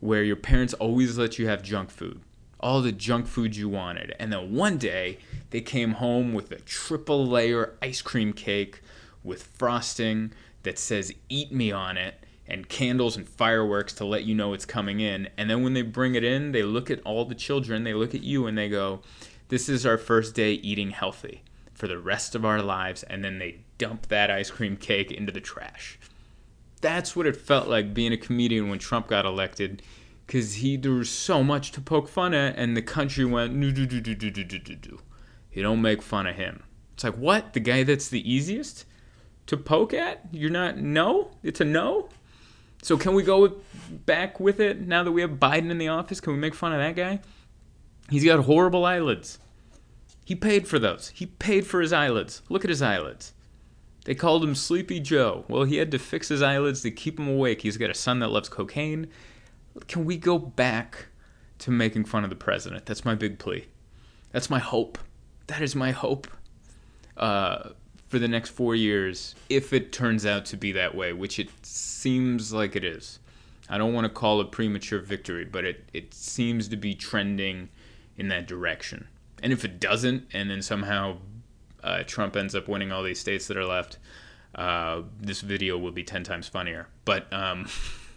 where 0.00 0.22
your 0.22 0.36
parents 0.36 0.74
always 0.74 1.18
let 1.18 1.38
you 1.38 1.48
have 1.48 1.62
junk 1.62 1.90
food, 1.90 2.20
all 2.60 2.82
the 2.82 2.92
junk 2.92 3.26
food 3.26 3.56
you 3.56 3.68
wanted. 3.68 4.14
And 4.18 4.32
then 4.32 4.54
one 4.54 4.78
day 4.78 5.18
they 5.50 5.60
came 5.60 5.92
home 5.92 6.34
with 6.34 6.52
a 6.52 6.60
triple 6.60 7.26
layer 7.26 7.74
ice 7.82 8.02
cream 8.02 8.32
cake 8.32 8.80
with 9.24 9.42
frosting 9.42 10.32
that 10.62 10.78
says 10.78 11.12
eat 11.28 11.52
me 11.52 11.72
on 11.72 11.96
it 11.96 12.14
and 12.46 12.68
candles 12.68 13.16
and 13.16 13.28
fireworks 13.28 13.92
to 13.94 14.04
let 14.04 14.24
you 14.24 14.34
know 14.34 14.52
it's 14.52 14.64
coming 14.64 15.00
in. 15.00 15.28
And 15.36 15.50
then 15.50 15.62
when 15.62 15.74
they 15.74 15.82
bring 15.82 16.14
it 16.14 16.22
in, 16.24 16.52
they 16.52 16.62
look 16.62 16.90
at 16.90 17.00
all 17.02 17.24
the 17.24 17.34
children, 17.34 17.84
they 17.84 17.94
look 17.94 18.14
at 18.14 18.22
you 18.22 18.46
and 18.46 18.56
they 18.56 18.68
go, 18.68 19.00
This 19.48 19.68
is 19.68 19.84
our 19.84 19.98
first 19.98 20.34
day 20.34 20.52
eating 20.52 20.90
healthy 20.90 21.42
for 21.74 21.88
the 21.88 21.98
rest 21.98 22.34
of 22.34 22.44
our 22.44 22.62
lives. 22.62 23.02
And 23.02 23.24
then 23.24 23.38
they 23.38 23.58
dump 23.78 24.08
that 24.08 24.30
ice 24.30 24.50
cream 24.50 24.76
cake 24.76 25.10
into 25.10 25.32
the 25.32 25.40
trash. 25.40 25.98
That's 26.80 27.16
what 27.16 27.26
it 27.26 27.36
felt 27.36 27.68
like 27.68 27.94
being 27.94 28.12
a 28.12 28.16
comedian 28.16 28.68
when 28.68 28.78
Trump 28.78 29.08
got 29.08 29.24
elected, 29.24 29.82
because 30.26 30.54
he 30.56 30.76
there 30.76 30.92
was 30.92 31.10
so 31.10 31.42
much 31.42 31.72
to 31.72 31.80
poke 31.80 32.08
fun 32.08 32.34
at, 32.34 32.56
and 32.56 32.76
the 32.76 32.82
country 32.82 33.24
went 33.24 33.54
no 33.54 33.70
do 33.70 33.86
do 33.86 34.00
do 34.00 34.14
do 34.14 34.30
do 34.30 34.44
do 34.44 34.58
do 34.58 34.74
do. 34.74 35.00
You 35.52 35.62
don't 35.62 35.82
make 35.82 36.02
fun 36.02 36.26
of 36.26 36.36
him. 36.36 36.62
It's 36.94 37.04
like 37.04 37.16
what 37.16 37.52
the 37.52 37.60
guy 37.60 37.82
that's 37.82 38.08
the 38.08 38.30
easiest 38.30 38.84
to 39.46 39.56
poke 39.56 39.94
at? 39.94 40.22
You're 40.32 40.50
not 40.50 40.76
no. 40.76 41.30
It's 41.42 41.60
a 41.60 41.64
no. 41.64 42.08
So 42.82 42.96
can 42.96 43.14
we 43.14 43.22
go 43.22 43.56
back 43.90 44.38
with 44.38 44.60
it 44.60 44.80
now 44.80 45.02
that 45.02 45.12
we 45.12 45.22
have 45.22 45.32
Biden 45.32 45.70
in 45.70 45.78
the 45.78 45.88
office? 45.88 46.20
Can 46.20 46.34
we 46.34 46.38
make 46.38 46.54
fun 46.54 46.72
of 46.72 46.78
that 46.78 46.94
guy? 46.94 47.20
He's 48.10 48.24
got 48.24 48.44
horrible 48.44 48.84
eyelids. 48.84 49.38
He 50.24 50.34
paid 50.34 50.68
for 50.68 50.78
those. 50.78 51.08
He 51.14 51.26
paid 51.26 51.66
for 51.66 51.80
his 51.80 51.92
eyelids. 51.92 52.42
Look 52.48 52.64
at 52.64 52.70
his 52.70 52.82
eyelids. 52.82 53.32
They 54.06 54.14
called 54.14 54.44
him 54.44 54.54
Sleepy 54.54 55.00
Joe. 55.00 55.44
Well, 55.48 55.64
he 55.64 55.78
had 55.78 55.90
to 55.90 55.98
fix 55.98 56.28
his 56.28 56.40
eyelids 56.40 56.80
to 56.82 56.92
keep 56.92 57.18
him 57.18 57.26
awake. 57.26 57.62
He's 57.62 57.76
got 57.76 57.90
a 57.90 57.94
son 57.94 58.20
that 58.20 58.28
loves 58.28 58.48
cocaine. 58.48 59.08
Can 59.88 60.04
we 60.04 60.16
go 60.16 60.38
back 60.38 61.06
to 61.58 61.72
making 61.72 62.04
fun 62.04 62.22
of 62.22 62.30
the 62.30 62.36
president? 62.36 62.86
That's 62.86 63.04
my 63.04 63.16
big 63.16 63.40
plea. 63.40 63.66
That's 64.30 64.48
my 64.48 64.60
hope. 64.60 64.96
That 65.48 65.60
is 65.60 65.74
my 65.74 65.90
hope 65.90 66.28
uh, 67.16 67.70
for 68.06 68.20
the 68.20 68.28
next 68.28 68.50
four 68.50 68.76
years, 68.76 69.34
if 69.48 69.72
it 69.72 69.90
turns 69.90 70.24
out 70.24 70.44
to 70.46 70.56
be 70.56 70.70
that 70.70 70.94
way, 70.94 71.12
which 71.12 71.40
it 71.40 71.50
seems 71.62 72.52
like 72.52 72.76
it 72.76 72.84
is. 72.84 73.18
I 73.68 73.76
don't 73.76 73.92
want 73.92 74.04
to 74.04 74.08
call 74.08 74.40
it 74.40 74.52
premature 74.52 75.00
victory, 75.00 75.44
but 75.44 75.64
it, 75.64 75.88
it 75.92 76.14
seems 76.14 76.68
to 76.68 76.76
be 76.76 76.94
trending 76.94 77.70
in 78.16 78.28
that 78.28 78.46
direction. 78.46 79.08
And 79.42 79.52
if 79.52 79.64
it 79.64 79.80
doesn't, 79.80 80.28
and 80.32 80.48
then 80.48 80.62
somehow 80.62 81.16
uh, 81.86 82.02
Trump 82.02 82.36
ends 82.36 82.54
up 82.54 82.68
winning 82.68 82.90
all 82.90 83.02
these 83.02 83.20
states 83.20 83.46
that 83.46 83.56
are 83.56 83.64
left, 83.64 83.98
uh, 84.56 85.02
this 85.20 85.40
video 85.40 85.78
will 85.78 85.92
be 85.92 86.02
10 86.02 86.24
times 86.24 86.48
funnier. 86.48 86.88
But 87.04 87.32
um, 87.32 87.68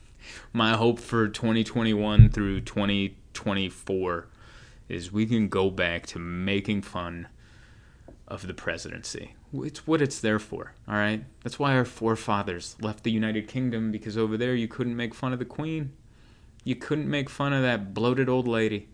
my 0.54 0.76
hope 0.76 1.00
for 1.00 1.28
2021 1.28 2.30
through 2.30 2.62
2024 2.62 4.28
is 4.88 5.12
we 5.12 5.26
can 5.28 5.50
go 5.50 5.70
back 5.70 6.08
to 6.08 6.20
making 6.20 6.82
fun 6.82 7.28
of 8.28 8.48
the 8.48 8.54
presidency. 8.54 9.36
It's 9.54 9.86
what 9.86 10.02
it's 10.02 10.20
there 10.20 10.40
for, 10.40 10.74
all 10.88 10.96
right? 10.96 11.24
That's 11.44 11.60
why 11.60 11.76
our 11.76 11.86
forefathers 11.86 12.76
left 12.82 13.04
the 13.04 13.12
United 13.12 13.48
Kingdom 13.48 13.92
because 13.92 14.18
over 14.18 14.36
there 14.36 14.56
you 14.56 14.68
couldn't 14.68 14.96
make 14.96 15.14
fun 15.14 15.34
of 15.34 15.40
the 15.40 15.46
queen. 15.46 15.94
You 16.64 16.76
couldn't 16.76 17.10
make 17.10 17.30
fun 17.30 17.54
of 17.54 17.62
that 17.62 17.94
bloated 17.94 18.30
old 18.30 18.48
lady 18.48 18.88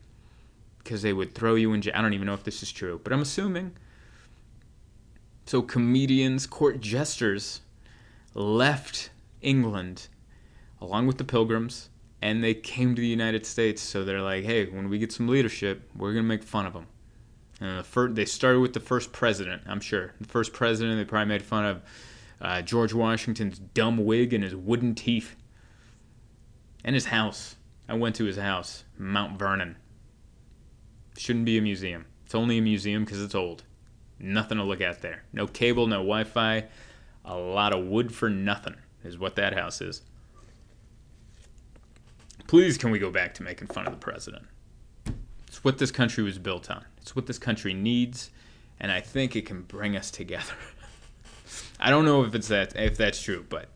because 0.79 1.01
they 1.01 1.13
would 1.13 1.33
throw 1.33 1.55
you 1.55 1.73
in 1.73 1.81
jail. 1.81 1.93
I 1.95 2.01
don't 2.01 2.13
even 2.13 2.27
know 2.27 2.33
if 2.33 2.43
this 2.43 2.61
is 2.61 2.71
true, 2.71 2.99
but 3.03 3.13
I'm 3.13 3.21
assuming. 3.21 3.75
So 5.45 5.61
comedians, 5.61 6.47
court 6.47 6.81
jesters 6.81 7.61
left 8.33 9.11
England 9.41 10.07
along 10.81 11.07
with 11.07 11.17
the 11.17 11.23
pilgrims 11.23 11.89
and 12.21 12.43
they 12.43 12.55
came 12.55 12.95
to 12.95 13.01
the 13.01 13.07
United 13.07 13.45
States. 13.45 13.81
So 13.81 14.03
they're 14.03 14.21
like, 14.21 14.43
hey, 14.43 14.65
when 14.65 14.89
we 14.89 14.97
get 14.97 15.11
some 15.11 15.27
leadership, 15.27 15.89
we're 15.95 16.13
going 16.13 16.25
to 16.25 16.27
make 16.27 16.43
fun 16.43 16.65
of 16.65 16.73
them. 16.73 16.87
And 17.61 17.79
the 17.79 17.83
first, 17.83 18.15
they 18.15 18.25
started 18.25 18.59
with 18.59 18.73
the 18.73 18.79
first 18.79 19.13
president, 19.13 19.61
I'm 19.67 19.79
sure. 19.79 20.13
The 20.19 20.27
first 20.27 20.51
president, 20.51 20.97
they 20.97 21.05
probably 21.05 21.29
made 21.29 21.43
fun 21.43 21.65
of 21.65 21.81
uh, 22.41 22.61
George 22.63 22.93
Washington's 22.93 23.59
dumb 23.59 24.03
wig 24.03 24.33
and 24.33 24.43
his 24.43 24.55
wooden 24.55 24.95
teeth. 24.95 25.35
And 26.83 26.95
his 26.95 27.05
house. 27.05 27.55
I 27.87 27.93
went 27.93 28.15
to 28.15 28.25
his 28.25 28.37
house, 28.37 28.83
Mount 28.97 29.37
Vernon. 29.37 29.77
Shouldn't 31.17 31.45
be 31.45 31.57
a 31.57 31.61
museum. 31.61 32.05
It's 32.25 32.35
only 32.35 32.57
a 32.57 32.61
museum 32.61 33.05
because 33.05 33.21
it's 33.21 33.35
old. 33.35 33.63
Nothing 34.19 34.57
to 34.57 34.63
look 34.63 34.81
at 34.81 35.01
there. 35.01 35.23
No 35.33 35.47
cable, 35.47 35.87
no 35.87 35.97
Wi 35.97 36.23
Fi. 36.23 36.65
A 37.25 37.35
lot 37.35 37.73
of 37.73 37.85
wood 37.85 38.13
for 38.13 38.29
nothing 38.29 38.75
is 39.03 39.17
what 39.17 39.35
that 39.35 39.53
house 39.53 39.81
is. 39.81 40.01
Please, 42.47 42.77
can 42.77 42.91
we 42.91 42.99
go 42.99 43.09
back 43.09 43.33
to 43.35 43.43
making 43.43 43.67
fun 43.67 43.87
of 43.87 43.93
the 43.93 43.99
president? 43.99 44.45
It's 45.47 45.63
what 45.63 45.77
this 45.77 45.91
country 45.91 46.23
was 46.23 46.37
built 46.37 46.69
on. 46.69 46.85
It's 47.01 47.15
what 47.15 47.25
this 47.25 47.39
country 47.39 47.73
needs, 47.73 48.29
and 48.79 48.91
I 48.91 49.01
think 49.01 49.35
it 49.35 49.45
can 49.45 49.63
bring 49.63 49.95
us 49.95 50.11
together. 50.11 50.53
I 51.79 51.89
don't 51.89 52.05
know 52.05 52.23
if 52.23 52.35
it's 52.35 52.47
that 52.49 52.75
if 52.75 52.97
that's 52.97 53.21
true, 53.21 53.45
but 53.49 53.69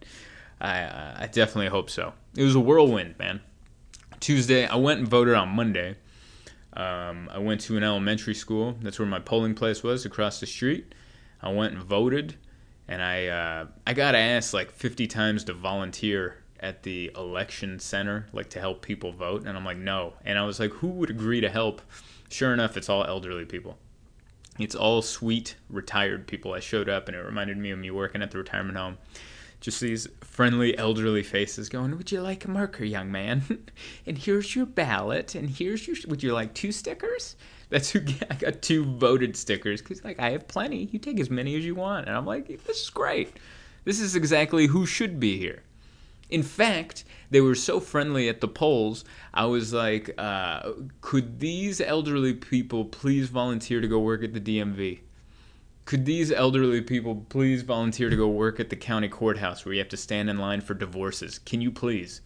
I 0.62 0.82
I 1.18 1.30
definitely 1.32 1.68
hope 1.68 1.90
so. 1.90 2.14
It 2.36 2.44
was 2.44 2.56
a 2.56 2.60
whirlwind, 2.60 3.18
man. 3.18 3.42
Tuesday, 4.20 4.66
I 4.66 4.76
went 4.76 5.00
and 5.00 5.08
voted 5.08 5.34
on 5.34 5.50
Monday. 5.50 5.96
Um, 6.80 7.30
I 7.30 7.40
went 7.40 7.60
to 7.62 7.76
an 7.76 7.84
elementary 7.84 8.34
school. 8.34 8.78
That's 8.82 9.00
where 9.00 9.08
my 9.08 9.20
polling 9.20 9.54
place 9.54 9.84
was, 9.84 10.06
across 10.06 10.40
the 10.40 10.46
street. 10.46 10.96
I 11.42 11.52
went 11.52 11.74
and 11.74 11.84
voted, 11.84 12.38
and 12.88 13.02
I 13.02 13.28
uh, 13.28 13.68
I 13.86 13.94
got 13.94 14.16
asked 14.16 14.54
like 14.54 14.72
50 14.72 15.06
times 15.08 15.44
to 15.46 15.54
volunteer 15.54 16.38
at 16.62 16.84
the 16.84 17.12
election 17.18 17.80
center, 17.80 18.28
like 18.32 18.50
to 18.52 18.62
help 18.62 18.82
people 18.82 19.12
vote, 19.12 19.46
and 19.46 19.58
I'm 19.58 19.66
like, 19.66 19.78
no. 19.78 20.14
And 20.24 20.40
I 20.40 20.46
was 20.46 20.58
like, 20.58 20.72
who 20.72 20.88
would 20.88 21.10
agree 21.10 21.42
to 21.42 21.50
help? 21.50 21.82
Sure 22.30 22.54
enough, 22.54 22.78
it's 22.78 22.88
all 22.88 23.04
elderly 23.04 23.46
people. 23.46 23.78
It's 24.58 24.76
all 24.76 25.02
sweet 25.02 25.56
retired 25.70 26.28
people. 26.28 26.54
I 26.54 26.62
showed 26.62 26.88
up, 26.88 27.10
and 27.10 27.18
it 27.18 27.22
reminded 27.22 27.58
me 27.58 27.72
of 27.72 27.80
me 27.80 27.92
working 27.92 28.22
at 28.22 28.32
the 28.32 28.38
retirement 28.38 28.78
home. 28.78 28.98
Just 29.60 29.82
these 29.82 30.08
friendly 30.22 30.78
elderly 30.78 31.24
faces 31.24 31.68
going, 31.68 31.98
Would 31.98 32.12
you 32.12 32.22
like 32.22 32.46
a 32.46 32.50
marker, 32.50 32.86
young 32.86 33.12
man? 33.12 33.66
and 34.06 34.18
here's 34.18 34.56
your 34.56 34.66
ballot, 34.66 35.36
and 35.36 35.50
here's 35.50 35.88
your. 35.88 35.98
Would 36.08 36.24
you 36.24 36.34
like 36.34 36.54
two 36.54 36.72
stickers? 36.72 37.36
That's 37.70 37.90
who 37.90 38.02
I 38.30 38.36
got 38.36 38.62
two 38.62 38.86
voted 38.86 39.36
stickers 39.36 39.82
because, 39.82 40.04
like, 40.04 40.20
I 40.20 40.32
have 40.32 40.48
plenty. 40.48 40.86
You 40.86 40.98
take 40.98 41.20
as 41.20 41.30
many 41.30 41.56
as 41.56 41.66
you 41.66 41.76
want. 41.76 42.08
And 42.08 42.16
I'm 42.16 42.26
like, 42.26 42.48
This 42.66 42.84
is 42.84 42.90
great. 42.90 43.34
This 43.84 44.00
is 44.00 44.16
exactly 44.16 44.68
who 44.68 44.86
should 44.86 45.20
be 45.20 45.38
here. 45.38 45.64
In 46.30 46.44
fact, 46.44 47.06
they 47.32 47.42
were 47.42 47.56
so 47.56 47.80
friendly 47.80 48.30
at 48.30 48.40
the 48.40 48.48
polls. 48.48 49.04
I 49.34 49.46
was 49.46 49.74
like, 49.74 50.14
uh, 50.18 50.74
could 51.02 51.40
these 51.40 51.82
elderly 51.82 52.34
people 52.34 52.86
please 52.86 53.30
volunteer 53.30 53.82
to 53.82 53.88
go 53.88 54.00
work 54.00 54.24
at 54.24 54.34
the 54.34 54.40
DMV? 54.40 55.00
Could 55.90 56.06
these 56.06 56.32
elderly 56.32 56.82
people 56.82 57.26
please 57.30 57.64
volunteer 57.64 58.12
to 58.12 58.16
go 58.16 58.28
work 58.28 58.60
at 58.60 58.70
the 58.70 58.76
county 58.76 59.08
courthouse 59.08 59.66
where 59.66 59.74
you 59.74 59.80
have 59.80 59.90
to 59.90 59.98
stand 59.98 60.30
in 60.30 60.38
line 60.38 60.62
for 60.62 60.76
divorces? 60.76 61.40
Can 61.40 61.62
you 61.62 61.72
please? 61.72 62.22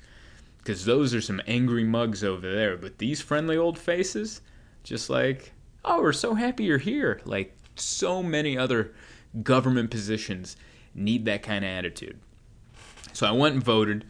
Because 0.58 0.84
those 0.84 1.14
are 1.16 1.22
some 1.22 1.42
angry 1.48 1.86
mugs 1.86 2.26
over 2.26 2.54
there. 2.54 2.76
But 2.76 2.98
these 2.98 3.22
friendly 3.22 3.56
old 3.56 3.80
faces, 3.80 4.42
just 4.84 5.10
like, 5.10 5.54
oh, 5.86 6.02
we're 6.02 6.12
so 6.12 6.34
happy 6.34 6.66
you're 6.66 6.78
here. 6.78 7.22
Like 7.24 7.56
so 7.78 8.22
many 8.22 8.58
other 8.58 8.94
government 9.44 9.92
positions 9.92 10.58
need 10.94 11.24
that 11.24 11.42
kind 11.42 11.64
of 11.64 11.72
attitude. 11.72 12.20
So 13.14 13.26
I 13.26 13.32
went 13.32 13.54
and 13.56 13.64
voted, 13.64 14.04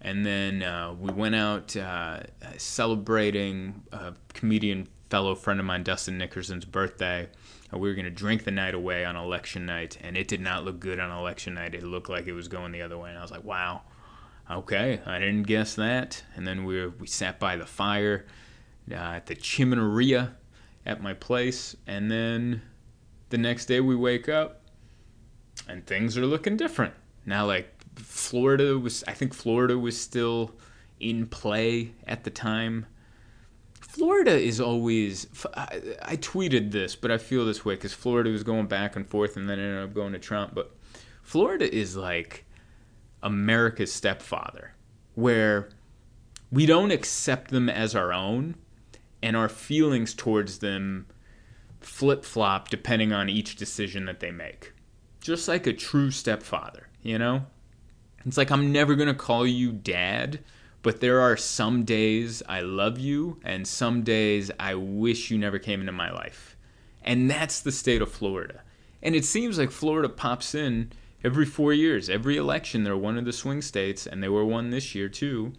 and 0.00 0.26
then 0.26 0.64
uh, 0.64 0.94
we 0.98 1.12
went 1.12 1.36
out 1.36 1.76
uh, 1.76 2.24
celebrating 2.56 3.84
a 3.92 4.14
comedian 4.34 4.88
fellow 5.10 5.36
friend 5.36 5.60
of 5.60 5.66
mine, 5.66 5.84
Dustin 5.84 6.18
Nickerson's 6.18 6.64
birthday. 6.64 7.28
We 7.72 7.88
were 7.88 7.94
going 7.94 8.04
to 8.04 8.10
drink 8.10 8.44
the 8.44 8.52
night 8.52 8.74
away 8.74 9.04
on 9.04 9.16
election 9.16 9.66
night, 9.66 9.98
and 10.00 10.16
it 10.16 10.28
did 10.28 10.40
not 10.40 10.64
look 10.64 10.78
good 10.78 11.00
on 11.00 11.10
election 11.10 11.54
night. 11.54 11.74
It 11.74 11.82
looked 11.82 12.08
like 12.08 12.26
it 12.26 12.32
was 12.32 12.48
going 12.48 12.72
the 12.72 12.82
other 12.82 12.96
way, 12.96 13.10
and 13.10 13.18
I 13.18 13.22
was 13.22 13.30
like, 13.30 13.44
wow. 13.44 13.82
Okay, 14.48 15.00
I 15.04 15.18
didn't 15.18 15.42
guess 15.42 15.74
that. 15.74 16.22
And 16.36 16.46
then 16.46 16.64
we 16.64 16.80
were, 16.80 16.90
we 16.90 17.08
sat 17.08 17.40
by 17.40 17.56
the 17.56 17.66
fire 17.66 18.24
uh, 18.90 18.94
at 18.94 19.26
the 19.26 19.34
Chimeneria 19.34 20.34
at 20.86 21.02
my 21.02 21.12
place, 21.12 21.74
and 21.86 22.08
then 22.08 22.62
the 23.30 23.38
next 23.38 23.66
day 23.66 23.80
we 23.80 23.96
wake 23.96 24.28
up, 24.28 24.62
and 25.68 25.84
things 25.84 26.16
are 26.16 26.24
looking 26.24 26.56
different. 26.56 26.94
Now, 27.24 27.46
like 27.46 27.68
Florida 27.96 28.78
was, 28.78 29.02
I 29.08 29.12
think 29.12 29.34
Florida 29.34 29.76
was 29.76 30.00
still 30.00 30.52
in 31.00 31.26
play 31.26 31.90
at 32.06 32.22
the 32.22 32.30
time. 32.30 32.86
Florida 33.96 34.38
is 34.38 34.60
always, 34.60 35.26
I, 35.56 35.80
I 36.02 36.16
tweeted 36.16 36.70
this, 36.70 36.94
but 36.94 37.10
I 37.10 37.16
feel 37.16 37.46
this 37.46 37.64
way 37.64 37.76
because 37.76 37.94
Florida 37.94 38.28
was 38.28 38.42
going 38.42 38.66
back 38.66 38.94
and 38.94 39.08
forth 39.08 39.38
and 39.38 39.48
then 39.48 39.58
ended 39.58 39.82
up 39.82 39.94
going 39.94 40.12
to 40.12 40.18
Trump. 40.18 40.54
But 40.54 40.76
Florida 41.22 41.74
is 41.74 41.96
like 41.96 42.44
America's 43.22 43.90
stepfather, 43.90 44.74
where 45.14 45.70
we 46.52 46.66
don't 46.66 46.90
accept 46.90 47.50
them 47.50 47.70
as 47.70 47.94
our 47.94 48.12
own, 48.12 48.56
and 49.22 49.34
our 49.34 49.48
feelings 49.48 50.12
towards 50.12 50.58
them 50.58 51.06
flip 51.80 52.22
flop 52.22 52.68
depending 52.68 53.14
on 53.14 53.30
each 53.30 53.56
decision 53.56 54.04
that 54.04 54.20
they 54.20 54.30
make. 54.30 54.74
Just 55.22 55.48
like 55.48 55.66
a 55.66 55.72
true 55.72 56.10
stepfather, 56.10 56.88
you 57.00 57.18
know? 57.18 57.46
It's 58.26 58.36
like 58.36 58.50
I'm 58.50 58.72
never 58.72 58.94
going 58.94 59.08
to 59.08 59.14
call 59.14 59.46
you 59.46 59.72
dad, 59.72 60.40
but 60.86 61.00
there 61.00 61.20
are 61.20 61.36
some 61.36 61.82
days 61.82 62.44
I 62.48 62.60
love 62.60 62.96
you 62.96 63.40
and 63.42 63.66
some 63.66 64.04
days 64.04 64.52
I 64.60 64.76
wish 64.76 65.32
you 65.32 65.36
never 65.36 65.58
came 65.58 65.80
into 65.80 65.90
my 65.90 66.12
life. 66.12 66.56
And 67.02 67.28
that's 67.28 67.58
the 67.58 67.72
state 67.72 68.02
of 68.02 68.12
Florida. 68.12 68.62
And 69.02 69.16
it 69.16 69.24
seems 69.24 69.58
like 69.58 69.72
Florida 69.72 70.08
pops 70.08 70.54
in 70.54 70.92
every 71.24 71.44
four 71.44 71.72
years. 71.72 72.08
Every 72.08 72.36
election, 72.36 72.84
they're 72.84 72.96
one 72.96 73.18
of 73.18 73.24
the 73.24 73.32
swing 73.32 73.62
states, 73.62 74.06
and 74.06 74.22
they 74.22 74.28
were 74.28 74.44
one 74.44 74.70
this 74.70 74.94
year 74.94 75.08
too. 75.08 75.54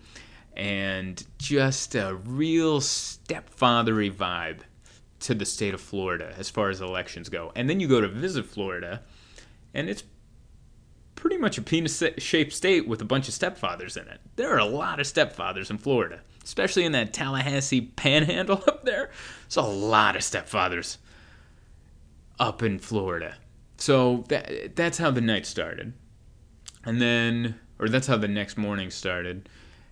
And 0.56 1.22
just 1.38 1.94
a 1.94 2.16
real 2.16 2.80
stepfathery 2.80 4.10
vibe 4.10 4.60
to 5.20 5.36
the 5.36 5.46
state 5.46 5.74
of 5.74 5.82
Florida 5.82 6.34
as 6.38 6.50
far 6.50 6.70
as 6.70 6.80
elections 6.80 7.28
go. 7.28 7.52
And 7.54 7.70
then 7.70 7.82
you 7.82 7.90
go 7.90 8.00
to 8.00 8.08
visit 8.08 8.46
Florida, 8.46 9.02
and 9.74 9.90
it's 9.90 10.06
pretty 11.18 11.38
much 11.38 11.58
a 11.58 11.62
penis 11.62 12.02
shaped 12.20 12.54
state 12.54 12.88
with 12.88 13.02
a 13.02 13.06
bunch 13.06 13.28
of 13.28 13.34
stepfathers 13.34 13.98
in 14.02 14.08
it. 14.08 14.22
There 14.38 14.54
are 14.54 14.60
a 14.60 14.66
lot 14.66 15.02
of 15.02 15.06
stepfathers 15.06 15.70
in 15.70 15.80
Florida, 15.80 16.22
especially 16.44 16.86
in 16.86 16.94
that 16.94 17.12
Tallahassee 17.12 17.82
panhandle 17.82 18.64
up 18.68 18.86
there. 18.86 19.10
There's 19.42 19.58
a 19.58 19.62
lot 19.64 20.16
of 20.16 20.22
stepfathers 20.22 20.98
up 22.40 22.64
in 22.64 22.80
Florida. 22.80 23.36
So 23.78 24.24
that, 24.30 24.76
that's 24.76 25.00
how 25.00 25.12
the 25.12 25.22
night 25.22 25.46
started. 25.46 25.94
And 26.86 27.02
then, 27.02 27.60
or 27.80 27.90
that's 27.90 28.08
how 28.08 28.18
the 28.18 28.28
next 28.28 28.56
morning 28.56 28.92
started. 28.92 29.50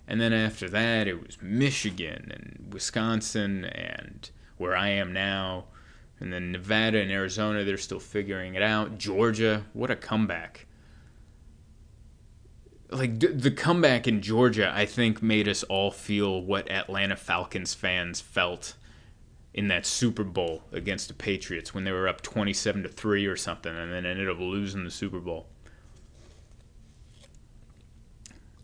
And 0.08 0.20
then 0.20 0.32
after 0.32 0.68
that, 0.70 1.08
it 1.08 1.26
was 1.26 1.42
Michigan 1.42 2.30
and 2.32 2.72
Wisconsin 2.72 3.64
and 3.64 4.30
where 4.56 4.76
I 4.76 4.88
am 4.88 5.12
now. 5.12 5.64
And 6.20 6.32
then 6.32 6.52
Nevada 6.52 7.00
and 7.00 7.10
Arizona, 7.10 7.64
they're 7.64 7.76
still 7.76 8.00
figuring 8.00 8.54
it 8.54 8.62
out. 8.62 8.96
Georgia, 8.96 9.64
what 9.72 9.90
a 9.90 9.96
comeback 9.96 10.66
like 12.90 13.18
the 13.18 13.50
comeback 13.50 14.06
in 14.06 14.22
Georgia, 14.22 14.72
I 14.74 14.86
think 14.86 15.22
made 15.22 15.48
us 15.48 15.62
all 15.64 15.90
feel 15.90 16.40
what 16.40 16.70
Atlanta 16.70 17.16
Falcons 17.16 17.74
fans 17.74 18.20
felt 18.20 18.74
in 19.52 19.68
that 19.68 19.86
Super 19.86 20.22
Bowl 20.22 20.62
against 20.70 21.08
the 21.08 21.14
Patriots 21.14 21.74
when 21.74 21.84
they 21.84 21.92
were 21.92 22.06
up 22.06 22.20
27 22.20 22.82
to 22.82 22.88
3 22.88 23.26
or 23.26 23.36
something 23.36 23.74
and 23.74 23.92
then 23.92 24.04
ended 24.04 24.28
up 24.28 24.38
losing 24.38 24.84
the 24.84 24.90
Super 24.90 25.18
Bowl. 25.18 25.46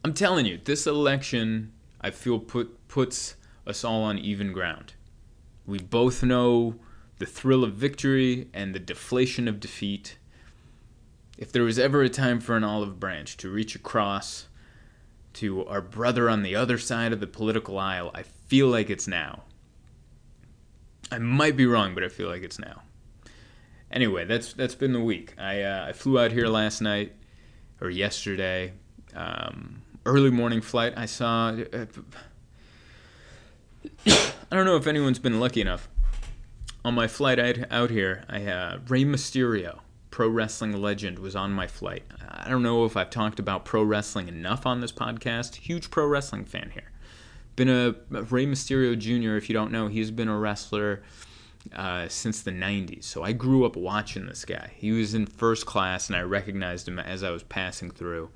I'm 0.05 0.15
telling 0.15 0.47
you, 0.47 0.59
this 0.63 0.87
election 0.87 1.73
I 2.01 2.11
feel 2.11 2.39
put 2.39 2.89
puts 2.89 3.37
us 3.67 3.85
all 3.85 4.03
on 4.03 4.19
even 4.19 4.53
ground. 4.53 4.95
We 5.65 5.79
both 5.79 6.23
know 6.23 6.75
the 7.19 7.27
thrill 7.27 7.63
of 7.63 7.75
victory 7.75 8.49
and 8.53 8.75
the 8.75 8.81
deflation 8.81 9.47
of 9.47 9.61
defeat. 9.61 10.19
If 11.43 11.51
there 11.51 11.65
was 11.65 11.77
ever 11.77 12.03
a 12.03 12.09
time 12.09 12.39
for 12.39 12.57
an 12.57 12.63
olive 12.63 13.01
branch 13.01 13.37
to 13.39 13.51
reach 13.51 13.75
across 13.75 14.47
to 15.33 15.67
our 15.67 15.81
brother 15.81 16.31
on 16.31 16.45
the 16.45 16.55
other 16.55 16.79
side 16.79 17.13
of 17.13 17.19
the 17.19 17.27
political 17.27 17.81
aisle, 17.81 18.13
I 18.15 18.23
feel 18.23 18.69
like 18.69 18.89
it's 18.89 19.09
now. 19.09 19.43
I 21.11 21.19
might 21.19 21.57
be 21.57 21.67
wrong, 21.67 21.97
but 21.97 22.05
I 22.05 22.09
feel 22.09 22.29
like 22.29 22.45
it's 22.45 22.61
now. 22.61 22.83
Anyway, 23.91 24.25
that's 24.25 24.53
that's 24.53 24.77
been 24.77 24.93
the 24.93 25.01
week. 25.01 25.35
I 25.37 25.63
uh, 25.63 25.87
I 25.89 25.93
flew 25.95 26.17
out 26.17 26.31
here 26.31 26.47
last 26.47 26.81
night 26.81 27.13
or 27.81 27.91
yesterday, 27.91 28.75
um, 29.13 29.83
early 30.07 30.31
morning 30.31 30.61
flight. 30.61 30.95
I 30.97 31.07
saw. 31.07 31.49
Uh, 31.49 31.87
I 34.07 34.55
don't 34.55 34.65
know 34.65 34.77
if 34.77 34.87
anyone's 34.87 35.19
been 35.19 35.41
lucky 35.41 35.61
enough. 35.61 35.89
On 36.85 36.95
my 36.95 37.09
flight 37.09 37.41
out 37.69 37.91
here, 37.91 38.23
I 38.29 38.45
uh, 38.45 38.79
Rey 38.87 39.03
Mysterio, 39.03 39.81
pro 40.13 40.29
wrestling 40.29 40.81
legend, 40.81 41.19
was 41.19 41.35
on 41.35 41.53
my 41.53 41.67
flight. 41.67 42.05
I 42.29 42.49
don't 42.49 42.63
know 42.63 42.85
if 42.85 42.97
I've 42.97 43.11
talked 43.11 43.41
about 43.41 43.65
pro 43.65 43.83
wrestling 43.83 44.29
enough 44.29 44.65
on 44.65 44.81
this 44.81 44.93
podcast. 44.93 45.57
Huge 45.57 45.91
pro 45.91 46.07
wrestling 46.07 46.45
fan 46.45 46.71
here 46.73 46.93
been 47.57 47.69
a, 47.69 47.95
Rey 48.11 48.47
Mysterio 48.47 48.99
Jr. 48.99 49.37
If 49.37 49.49
you 49.49 49.53
don't 49.53 49.73
know, 49.73 49.89
he's 49.89 50.11
been 50.11 50.29
a 50.29 50.39
wrestler 50.39 51.03
uh, 51.75 52.09
since 52.09 52.43
the 52.43 52.51
90s. 52.51 53.05
So 53.05 53.23
I 53.23 53.33
grew 53.33 53.65
up 53.65 53.77
watching 53.77 54.27
this 54.27 54.45
guy. 54.45 54.73
He 54.77 54.93
was 54.93 55.15
in 55.15 55.27
first 55.27 55.67
class, 55.67 56.09
and 56.09 56.17
I 56.17 56.23
recognized 56.23 56.89
him 56.89 56.99
as 56.99 57.23
I 57.23 57.31
was 57.31 57.43
passing 57.43 57.91
through. 57.91 58.31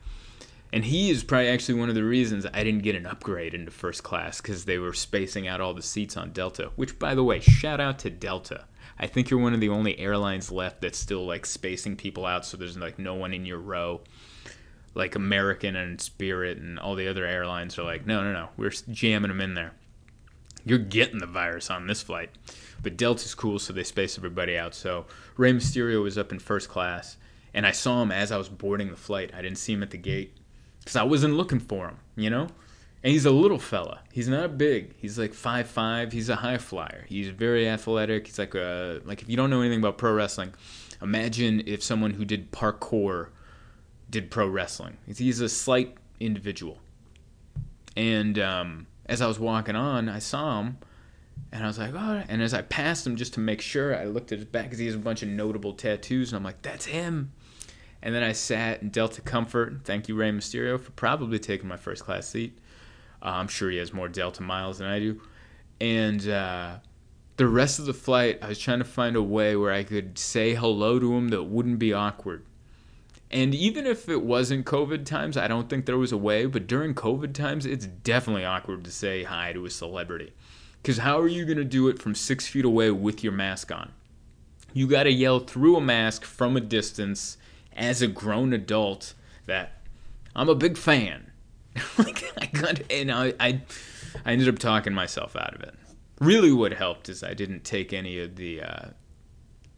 And 0.72 0.84
he 0.84 1.10
is 1.10 1.24
probably 1.24 1.48
actually 1.48 1.78
one 1.78 1.88
of 1.88 1.94
the 1.94 2.04
reasons 2.04 2.44
I 2.52 2.64
didn't 2.64 2.82
get 2.82 2.96
an 2.96 3.06
upgrade 3.06 3.54
into 3.54 3.70
first 3.70 4.02
class 4.02 4.40
because 4.40 4.64
they 4.64 4.78
were 4.78 4.92
spacing 4.92 5.46
out 5.46 5.60
all 5.60 5.72
the 5.72 5.82
seats 5.82 6.16
on 6.16 6.32
Delta. 6.32 6.70
Which, 6.76 6.98
by 6.98 7.14
the 7.14 7.24
way, 7.24 7.40
shout 7.40 7.80
out 7.80 7.98
to 8.00 8.10
Delta. 8.10 8.64
I 8.98 9.06
think 9.06 9.30
you're 9.30 9.40
one 9.40 9.54
of 9.54 9.60
the 9.60 9.68
only 9.68 9.98
airlines 9.98 10.50
left 10.50 10.80
that's 10.80 10.98
still 10.98 11.26
like 11.26 11.46
spacing 11.46 11.96
people 11.96 12.24
out 12.24 12.46
so 12.46 12.56
there's 12.56 12.76
like 12.76 12.98
no 12.98 13.14
one 13.14 13.34
in 13.34 13.44
your 13.44 13.58
row 13.58 14.00
like 14.96 15.14
American 15.14 15.76
and 15.76 16.00
Spirit 16.00 16.56
and 16.56 16.78
all 16.78 16.94
the 16.94 17.06
other 17.06 17.26
airlines 17.26 17.78
are 17.78 17.84
like, 17.84 18.06
no, 18.06 18.24
no, 18.24 18.32
no, 18.32 18.48
we're 18.56 18.72
jamming 18.90 19.28
them 19.28 19.42
in 19.42 19.54
there. 19.54 19.72
You're 20.64 20.78
getting 20.78 21.18
the 21.18 21.26
virus 21.26 21.70
on 21.70 21.86
this 21.86 22.02
flight. 22.02 22.30
But 22.82 22.96
Delta's 22.96 23.34
cool, 23.34 23.58
so 23.58 23.72
they 23.72 23.84
space 23.84 24.16
everybody 24.16 24.56
out. 24.56 24.74
So 24.74 25.04
Rey 25.36 25.52
Mysterio 25.52 26.02
was 26.02 26.16
up 26.16 26.32
in 26.32 26.38
first 26.38 26.68
class, 26.68 27.18
and 27.52 27.66
I 27.66 27.72
saw 27.72 28.02
him 28.02 28.10
as 28.10 28.32
I 28.32 28.38
was 28.38 28.48
boarding 28.48 28.90
the 28.90 28.96
flight. 28.96 29.32
I 29.34 29.42
didn't 29.42 29.58
see 29.58 29.74
him 29.74 29.82
at 29.82 29.90
the 29.90 29.98
gate 29.98 30.34
because 30.80 30.96
I 30.96 31.02
wasn't 31.02 31.34
looking 31.34 31.60
for 31.60 31.88
him, 31.88 31.98
you 32.16 32.30
know? 32.30 32.48
And 33.06 33.12
he's 33.12 33.24
a 33.24 33.30
little 33.30 33.60
fella. 33.60 34.00
He's 34.10 34.26
not 34.26 34.58
big. 34.58 34.96
He's 34.96 35.16
like 35.16 35.32
five 35.32 35.68
five. 35.68 36.10
He's 36.10 36.28
a 36.28 36.34
high 36.34 36.58
flyer. 36.58 37.06
He's 37.08 37.28
very 37.28 37.68
athletic. 37.68 38.26
He's 38.26 38.36
like 38.36 38.56
a 38.56 39.00
like 39.04 39.22
if 39.22 39.28
you 39.28 39.36
don't 39.36 39.48
know 39.48 39.60
anything 39.60 39.78
about 39.78 39.96
pro 39.96 40.12
wrestling, 40.12 40.52
imagine 41.00 41.62
if 41.66 41.84
someone 41.84 42.14
who 42.14 42.24
did 42.24 42.50
parkour 42.50 43.28
did 44.10 44.28
pro 44.28 44.48
wrestling. 44.48 44.96
He's 45.06 45.40
a 45.40 45.48
slight 45.48 45.96
individual. 46.18 46.80
And 47.96 48.40
um, 48.40 48.88
as 49.06 49.22
I 49.22 49.28
was 49.28 49.38
walking 49.38 49.76
on, 49.76 50.08
I 50.08 50.18
saw 50.18 50.62
him, 50.62 50.78
and 51.52 51.62
I 51.62 51.68
was 51.68 51.78
like, 51.78 51.94
oh. 51.94 52.24
And 52.28 52.42
as 52.42 52.54
I 52.54 52.62
passed 52.62 53.06
him, 53.06 53.14
just 53.14 53.34
to 53.34 53.40
make 53.40 53.60
sure, 53.60 53.96
I 53.96 54.06
looked 54.06 54.32
at 54.32 54.38
his 54.38 54.48
back 54.48 54.64
because 54.64 54.80
he 54.80 54.86
has 54.86 54.96
a 54.96 54.98
bunch 54.98 55.22
of 55.22 55.28
notable 55.28 55.74
tattoos, 55.74 56.32
and 56.32 56.38
I'm 56.38 56.42
like, 56.42 56.60
that's 56.60 56.86
him. 56.86 57.30
And 58.02 58.12
then 58.12 58.24
I 58.24 58.32
sat 58.32 58.82
in 58.82 58.88
Delta 58.88 59.20
Comfort. 59.20 59.82
Thank 59.84 60.08
you, 60.08 60.16
Rey 60.16 60.32
Mysterio, 60.32 60.80
for 60.80 60.90
probably 60.90 61.38
taking 61.38 61.68
my 61.68 61.76
first 61.76 62.02
class 62.02 62.26
seat. 62.26 62.58
Uh, 63.22 63.32
I'm 63.34 63.48
sure 63.48 63.70
he 63.70 63.78
has 63.78 63.92
more 63.92 64.08
Delta 64.08 64.42
miles 64.42 64.78
than 64.78 64.88
I 64.88 64.98
do. 64.98 65.20
And 65.80 66.28
uh, 66.28 66.76
the 67.36 67.48
rest 67.48 67.78
of 67.78 67.86
the 67.86 67.94
flight, 67.94 68.38
I 68.42 68.48
was 68.48 68.58
trying 68.58 68.78
to 68.78 68.84
find 68.84 69.16
a 69.16 69.22
way 69.22 69.56
where 69.56 69.72
I 69.72 69.84
could 69.84 70.18
say 70.18 70.54
hello 70.54 70.98
to 70.98 71.14
him 71.14 71.28
that 71.28 71.44
wouldn't 71.44 71.78
be 71.78 71.92
awkward. 71.92 72.44
And 73.30 73.54
even 73.54 73.86
if 73.86 74.08
it 74.08 74.22
wasn't 74.22 74.66
COVID 74.66 75.04
times, 75.04 75.36
I 75.36 75.48
don't 75.48 75.68
think 75.68 75.84
there 75.84 75.98
was 75.98 76.12
a 76.12 76.16
way, 76.16 76.46
but 76.46 76.66
during 76.66 76.94
COVID 76.94 77.34
times, 77.34 77.66
it's 77.66 77.86
definitely 77.86 78.44
awkward 78.44 78.84
to 78.84 78.90
say 78.90 79.24
hi 79.24 79.52
to 79.52 79.66
a 79.66 79.70
celebrity. 79.70 80.32
Because 80.80 80.98
how 80.98 81.18
are 81.18 81.26
you 81.26 81.44
going 81.44 81.58
to 81.58 81.64
do 81.64 81.88
it 81.88 82.00
from 82.00 82.14
six 82.14 82.46
feet 82.46 82.64
away 82.64 82.92
with 82.92 83.24
your 83.24 83.32
mask 83.32 83.72
on? 83.72 83.90
You 84.72 84.86
got 84.86 85.04
to 85.04 85.10
yell 85.10 85.40
through 85.40 85.76
a 85.76 85.80
mask 85.80 86.24
from 86.24 86.56
a 86.56 86.60
distance 86.60 87.36
as 87.74 88.00
a 88.00 88.06
grown 88.06 88.52
adult 88.52 89.14
that 89.46 89.80
I'm 90.34 90.48
a 90.48 90.54
big 90.54 90.76
fan. 90.76 91.32
like 91.98 92.24
I 92.40 92.46
got, 92.46 92.80
and 92.90 93.10
I, 93.10 93.34
I, 93.38 93.60
I 94.24 94.32
ended 94.32 94.48
up 94.48 94.58
talking 94.58 94.92
myself 94.92 95.36
out 95.36 95.54
of 95.54 95.62
it. 95.62 95.74
Really, 96.20 96.52
what 96.52 96.72
helped 96.72 97.08
is 97.08 97.22
I 97.22 97.34
didn't 97.34 97.64
take 97.64 97.92
any 97.92 98.18
of 98.18 98.36
the 98.36 98.62
uh, 98.62 98.88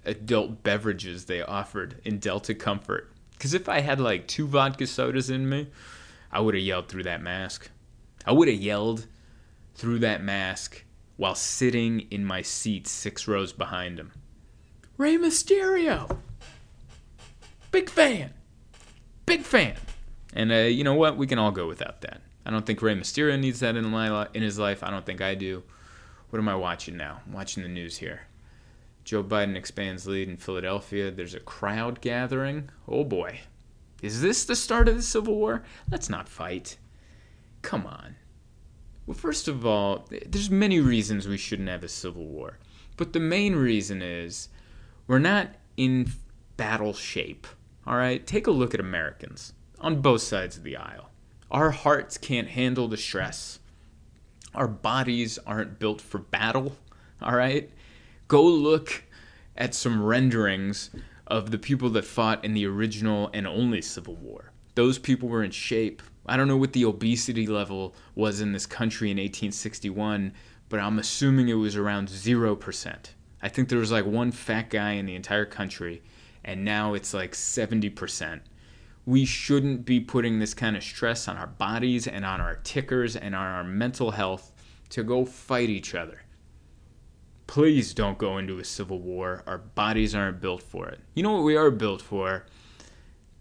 adult 0.05 0.63
beverages 0.63 1.25
they 1.25 1.43
offered 1.43 2.01
in 2.05 2.19
Delta 2.19 2.55
Comfort 2.55 3.13
because 3.39 3.55
if 3.55 3.69
I 3.69 3.81
had 3.81 4.01
like 4.01 4.27
two 4.27 4.49
vodka 4.49 4.87
sodas 4.87 5.31
in 5.31 5.49
me, 5.49 5.69
I 6.33 6.41
would 6.41 6.55
have 6.55 6.63
yelled 6.63 6.89
through 6.89 7.05
that 7.05 7.23
mask. 7.23 7.71
I 8.27 8.33
would 8.33 8.49
have 8.49 8.59
yelled 8.59 9.07
through 9.77 10.01
that 10.01 10.23
mask 10.23 10.85
while 11.17 11.37
sitting 11.37 12.01
in 12.11 12.25
my 12.25 12.43
seat 12.43 12.89
six 12.89 13.29
rows 13.29 13.53
behind 13.53 13.99
him. 13.99 14.13
Rey 14.97 15.17
Mysterio! 15.17 16.19
Big 17.71 17.89
fan! 17.89 18.35
Big 19.25 19.43
fan! 19.43 19.77
And 20.35 20.53
uh, 20.53 20.57
you 20.57 20.85
know 20.85 20.95
what? 20.95 21.17
We 21.17 21.27
can 21.27 21.39
all 21.39 21.51
go 21.51 21.67
without 21.67 22.01
that. 22.03 22.21
I 22.45 22.51
don't 22.51 22.65
think 22.65 22.83
Rey 22.83 22.95
Mysterio 22.95 23.39
needs 23.39 23.61
that 23.61 23.77
in, 23.77 23.85
my 23.87 24.23
li- 24.23 24.29
in 24.35 24.43
his 24.43 24.59
life. 24.59 24.83
I 24.83 24.91
don't 24.91 25.05
think 25.05 25.21
I 25.21 25.35
do. 25.35 25.63
What 26.31 26.39
am 26.39 26.49
I 26.49 26.55
watching 26.55 26.97
now? 26.97 27.21
I'm 27.27 27.33
watching 27.33 27.63
the 27.63 27.69
news 27.69 27.99
here. 27.99 28.23
Joe 29.05 29.25
Biden 29.25 29.57
expands 29.57 30.07
lead 30.07 30.29
in 30.29 30.37
Philadelphia. 30.37 31.11
There's 31.11 31.35
a 31.35 31.41
crowd 31.41 32.01
gathering. 32.01 32.69
Oh 32.87 33.05
boy. 33.05 33.41
Is 34.03 34.21
this 34.21 34.45
the 34.45 34.55
start 34.55 34.89
of 34.89 34.97
the 34.97 35.03
Civil 35.03 35.35
War? 35.35 35.63
Let's 35.91 36.11
not 36.11 36.29
fight. 36.29 36.77
Come 37.63 37.87
on. 37.87 38.17
Well, 39.07 39.17
first 39.17 39.49
of 39.49 39.65
all, 39.65 40.07
there's 40.27 40.51
many 40.51 40.81
reasons 40.81 41.27
we 41.27 41.39
shouldn't 41.39 41.71
have 41.71 41.83
a 41.83 41.89
civil 41.89 42.27
war. 42.27 42.59
But 42.99 43.15
the 43.15 43.21
main 43.21 43.57
reason 43.57 44.03
is 44.03 44.51
we're 45.07 45.19
not 45.19 45.49
in 45.79 46.11
battle 46.59 46.93
shape. 46.93 47.47
All 47.87 47.97
right? 47.97 48.27
Take 48.27 48.47
a 48.47 48.51
look 48.51 48.75
at 48.75 48.81
Americans 48.81 49.55
on 49.81 50.01
both 50.01 50.23
sides 50.23 50.57
of 50.57 50.63
the 50.63 50.77
aisle. 50.77 51.11
Our 51.51 51.71
hearts 51.71 52.19
can't 52.19 52.49
handle 52.49 52.89
the 52.89 52.97
stress. 52.97 53.59
Our 54.55 54.69
bodies 54.69 55.39
aren't 55.47 55.79
built 55.79 56.01
for 56.01 56.19
battle. 56.19 56.77
All 57.23 57.37
right? 57.37 57.71
go 58.29 58.45
look 58.45 59.05
at 59.57 59.75
some 59.75 60.05
renderings 60.05 60.91
of 61.27 61.51
the 61.51 61.59
people 61.59 61.91
that 61.91 62.05
fought 62.05 62.45
in 62.45 62.55
the 62.55 62.67
original 62.67 63.31
and 63.33 63.47
only 63.47 63.83
Civil 63.83 64.15
War. 64.17 64.53
Those 64.75 64.99
people 64.99 65.29
were 65.29 65.43
in 65.43 65.51
shape. 65.51 66.03
I 66.27 66.37
don't 66.37 66.47
know 66.47 66.57
what 66.57 66.75
the 66.75 66.85
obesity 66.85 67.47
level 67.47 67.95
was 68.15 68.41
in 68.41 68.53
this 68.53 68.67
country 68.67 69.11
in 69.11 69.17
1861, 69.17 70.33
but 70.69 70.79
I'm 70.79 70.99
assuming 70.99 71.49
it 71.49 71.55
was 71.55 71.75
around 71.75 72.09
0%. 72.09 72.97
I 73.41 73.49
think 73.49 73.69
there 73.69 73.79
was 73.79 73.91
like 73.91 74.05
one 74.05 74.31
fat 74.31 74.69
guy 74.71 74.93
in 74.93 75.07
the 75.07 75.15
entire 75.15 75.47
country, 75.47 76.03
and 76.45 76.65
now 76.65 76.95
it's 76.95 77.15
like 77.15 77.33
70%. 77.33 78.41
We 79.09 79.25
shouldn't 79.25 79.87
be 79.87 80.01
putting 80.01 80.39
this 80.39 80.53
kind 80.53 80.77
of 80.77 80.83
stress 80.83 81.29
on 81.29 81.39
our 81.39 81.47
bodies 81.47 82.07
and 82.07 82.27
on 82.27 82.43
our 82.43 82.57
tickers 82.57 83.17
and 83.17 83.35
on 83.35 83.47
our 83.47 83.65
mental 83.65 84.11
health 84.11 84.53
to 84.91 85.03
go 85.03 85.25
fight 85.25 85.71
each 85.71 85.95
other. 85.95 86.25
Please 87.47 87.95
don't 87.95 88.19
go 88.19 88.37
into 88.37 88.59
a 88.59 88.65
civil 88.65 88.99
war. 88.99 89.45
Our 89.47 89.57
bodies 89.57 90.15
aren't 90.15 90.43
built 90.43 90.63
for 90.63 90.89
it. 90.89 91.01
You 91.15 91.23
know 91.23 91.33
what 91.33 91.45
we 91.45 91.57
are 91.57 91.71
built 91.71 92.03
for? 92.03 92.45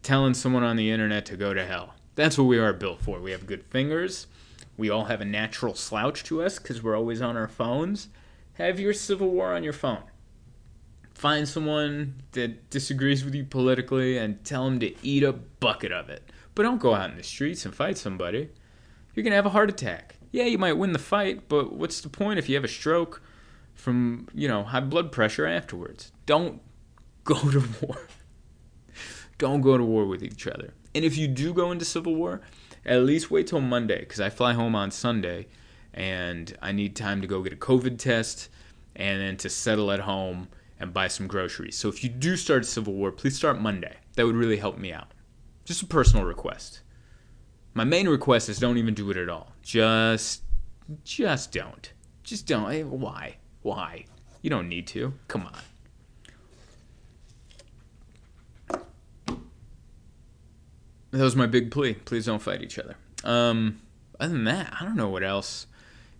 Telling 0.03 0.35
someone 0.35 0.63
on 0.63 0.77
the 0.77 0.89
internet 0.89 1.25
to 1.25 1.35
go 1.35 1.53
to 1.53 1.65
hell. 1.65 1.95
That's 2.15 2.37
what 2.37 2.45
we 2.45 2.59
are 2.59 2.71
built 2.71 3.01
for. 3.01 3.19
We 3.19 3.31
have 3.31 3.45
good 3.45 3.65
fingers. 3.65 4.27
We 4.77 4.89
all 4.89 5.03
have 5.03 5.19
a 5.19 5.25
natural 5.25 5.75
slouch 5.75 6.23
to 6.23 6.43
us 6.43 6.59
because 6.59 6.81
we're 6.81 6.95
always 6.95 7.21
on 7.21 7.35
our 7.35 7.49
phones. 7.49 8.07
Have 8.53 8.79
your 8.79 8.93
civil 8.93 9.31
war 9.31 9.53
on 9.53 9.65
your 9.65 9.73
phone. 9.73 10.03
Find 11.17 11.49
someone 11.49 12.21
that 12.33 12.69
disagrees 12.69 13.25
with 13.25 13.33
you 13.33 13.43
politically 13.43 14.19
and 14.19 14.43
tell 14.45 14.65
them 14.65 14.79
to 14.81 14.93
eat 15.03 15.23
a 15.23 15.33
bucket 15.33 15.91
of 15.91 16.09
it. 16.09 16.21
But 16.53 16.61
don't 16.61 16.79
go 16.79 16.93
out 16.93 17.09
in 17.09 17.17
the 17.17 17.23
streets 17.23 17.65
and 17.65 17.73
fight 17.73 17.97
somebody. 17.97 18.49
You're 19.15 19.23
going 19.23 19.31
to 19.31 19.37
have 19.37 19.47
a 19.47 19.49
heart 19.49 19.71
attack. 19.71 20.17
Yeah, 20.31 20.43
you 20.43 20.59
might 20.59 20.73
win 20.73 20.91
the 20.91 20.99
fight, 20.99 21.49
but 21.49 21.73
what's 21.73 22.01
the 22.01 22.09
point 22.09 22.37
if 22.37 22.47
you 22.47 22.53
have 22.53 22.63
a 22.63 22.67
stroke 22.67 23.23
from, 23.73 24.27
you 24.31 24.47
know, 24.47 24.61
high 24.61 24.79
blood 24.79 25.11
pressure 25.11 25.47
afterwards. 25.47 26.11
Don't 26.27 26.61
go 27.23 27.33
to 27.51 27.63
war. 27.81 27.97
Don't 29.39 29.61
go 29.61 29.75
to 29.75 29.83
war 29.83 30.05
with 30.05 30.21
each 30.21 30.45
other. 30.45 30.75
And 30.93 31.03
if 31.03 31.17
you 31.17 31.27
do 31.27 31.51
go 31.51 31.71
into 31.71 31.83
civil 31.83 32.13
war, 32.13 32.41
at 32.85 33.01
least 33.01 33.31
wait 33.31 33.47
till 33.47 33.61
Monday 33.61 34.01
because 34.01 34.19
I 34.19 34.29
fly 34.29 34.53
home 34.53 34.75
on 34.75 34.91
Sunday 34.91 35.47
and 35.95 36.55
I 36.61 36.73
need 36.73 36.95
time 36.95 37.21
to 37.21 37.27
go 37.27 37.41
get 37.41 37.53
a 37.53 37.55
COVID 37.55 37.97
test 37.97 38.49
and 38.95 39.19
then 39.19 39.37
to 39.37 39.49
settle 39.49 39.91
at 39.91 40.01
home 40.01 40.47
and 40.79 40.93
buy 40.93 41.07
some 41.07 41.27
groceries. 41.27 41.77
So 41.77 41.89
if 41.89 42.03
you 42.03 42.09
do 42.09 42.35
start 42.35 42.61
a 42.63 42.65
civil 42.65 42.93
war, 42.93 43.11
please 43.11 43.35
start 43.35 43.59
Monday. 43.59 43.95
That 44.15 44.25
would 44.25 44.35
really 44.35 44.57
help 44.57 44.77
me 44.77 44.91
out. 44.91 45.13
Just 45.65 45.81
a 45.81 45.87
personal 45.87 46.25
request. 46.25 46.81
My 47.73 47.83
main 47.83 48.07
request 48.07 48.49
is 48.49 48.59
don't 48.59 48.77
even 48.77 48.93
do 48.93 49.09
it 49.11 49.17
at 49.17 49.29
all. 49.29 49.53
Just 49.61 50.43
just 51.03 51.51
don't. 51.51 51.91
Just 52.23 52.47
don't. 52.47 52.89
Why? 52.89 53.37
Why? 53.61 54.05
You 54.41 54.49
don't 54.49 54.69
need 54.69 54.87
to. 54.87 55.13
Come 55.27 55.47
on. 55.47 55.59
That 61.11 61.23
was 61.23 61.35
my 61.35 61.47
big 61.47 61.71
plea. 61.71 61.93
Please 61.93 62.25
don't 62.25 62.41
fight 62.41 62.61
each 62.61 62.77
other. 62.79 62.95
Um, 63.23 63.81
other 64.19 64.33
than 64.33 64.43
that, 64.45 64.73
I 64.79 64.85
don't 64.85 64.95
know 64.95 65.09
what 65.09 65.23
else 65.23 65.67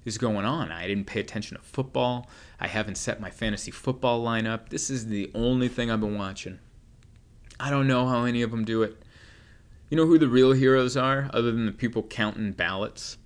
is 0.08 0.18
going 0.18 0.46
on. 0.46 0.72
I 0.72 0.88
didn't 0.88 1.06
pay 1.06 1.20
attention 1.20 1.58
to 1.58 1.64
football. 1.64 2.30
I 2.60 2.68
haven't 2.68 2.96
set 2.96 3.20
my 3.20 3.30
fantasy 3.30 3.72
football 3.72 4.24
lineup. 4.24 4.70
This 4.70 4.90
is 4.90 5.08
the 5.08 5.30
only 5.36 5.68
thing 5.68 5.92
I've 5.92 6.02
been 6.02 6.18
watching. 6.18 6.60
I 7.60 7.70
don't 7.70 7.88
know 7.88 8.08
how 8.08 8.24
any 8.24 8.42
of 8.42 8.52
them 8.52 8.66
do 8.66 8.84
it. 8.84 9.04
You 9.90 9.98
know 9.98 10.06
who 10.06 10.18
the 10.18 10.28
real 10.28 10.54
heroes 10.54 10.98
are, 10.98 11.30
other 11.34 11.52
than 11.52 11.66
the 11.66 11.72
people 11.72 12.04
counting 12.04 12.52
ballots? 12.52 13.18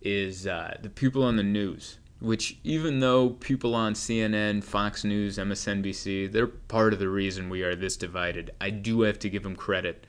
Is 0.00 0.46
uh, 0.46 0.78
the 0.82 0.90
people 0.90 1.22
on 1.22 1.36
the 1.36 1.42
news. 1.42 1.98
Which, 2.20 2.58
even 2.62 3.00
though 3.00 3.30
people 3.30 3.74
on 3.74 3.94
CNN, 3.94 4.62
Fox 4.62 5.02
News, 5.02 5.38
MSNBC, 5.38 6.30
they're 6.30 6.46
part 6.46 6.92
of 6.92 7.00
the 7.00 7.08
reason 7.08 7.50
we 7.50 7.62
are 7.62 7.74
this 7.74 7.96
divided, 7.96 8.52
I 8.60 8.70
do 8.70 9.00
have 9.02 9.18
to 9.20 9.28
give 9.28 9.42
them 9.42 9.56
credit 9.56 10.06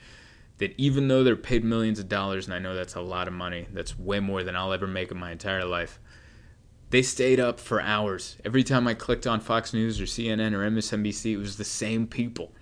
that 0.58 0.74
even 0.78 1.08
though 1.08 1.24
they're 1.24 1.36
paid 1.36 1.64
millions 1.64 2.00
of 2.00 2.08
dollars, 2.08 2.46
and 2.46 2.54
I 2.54 2.60
know 2.60 2.76
that's 2.76 2.96
a 2.96 3.02
lot 3.02 3.28
of 3.28 3.34
money, 3.34 3.68
that's 3.72 3.98
way 3.98 4.20
more 4.20 4.44
than 4.44 4.56
I'll 4.56 4.74
ever 4.74 4.88
make 4.88 5.12
in 5.12 5.18
my 5.18 5.32
entire 5.32 5.66
life, 5.66 6.00
they 6.90 7.02
stayed 7.02 7.40
up 7.40 7.60
for 7.60 7.82
hours. 7.82 8.38
Every 8.46 8.64
time 8.64 8.88
I 8.88 8.94
clicked 8.94 9.26
on 9.26 9.40
Fox 9.40 9.74
News 9.74 10.00
or 10.00 10.06
CNN 10.06 10.54
or 10.54 10.70
MSNBC, 10.70 11.34
it 11.34 11.38
was 11.38 11.58
the 11.58 11.64
same 11.64 12.06
people. 12.06 12.54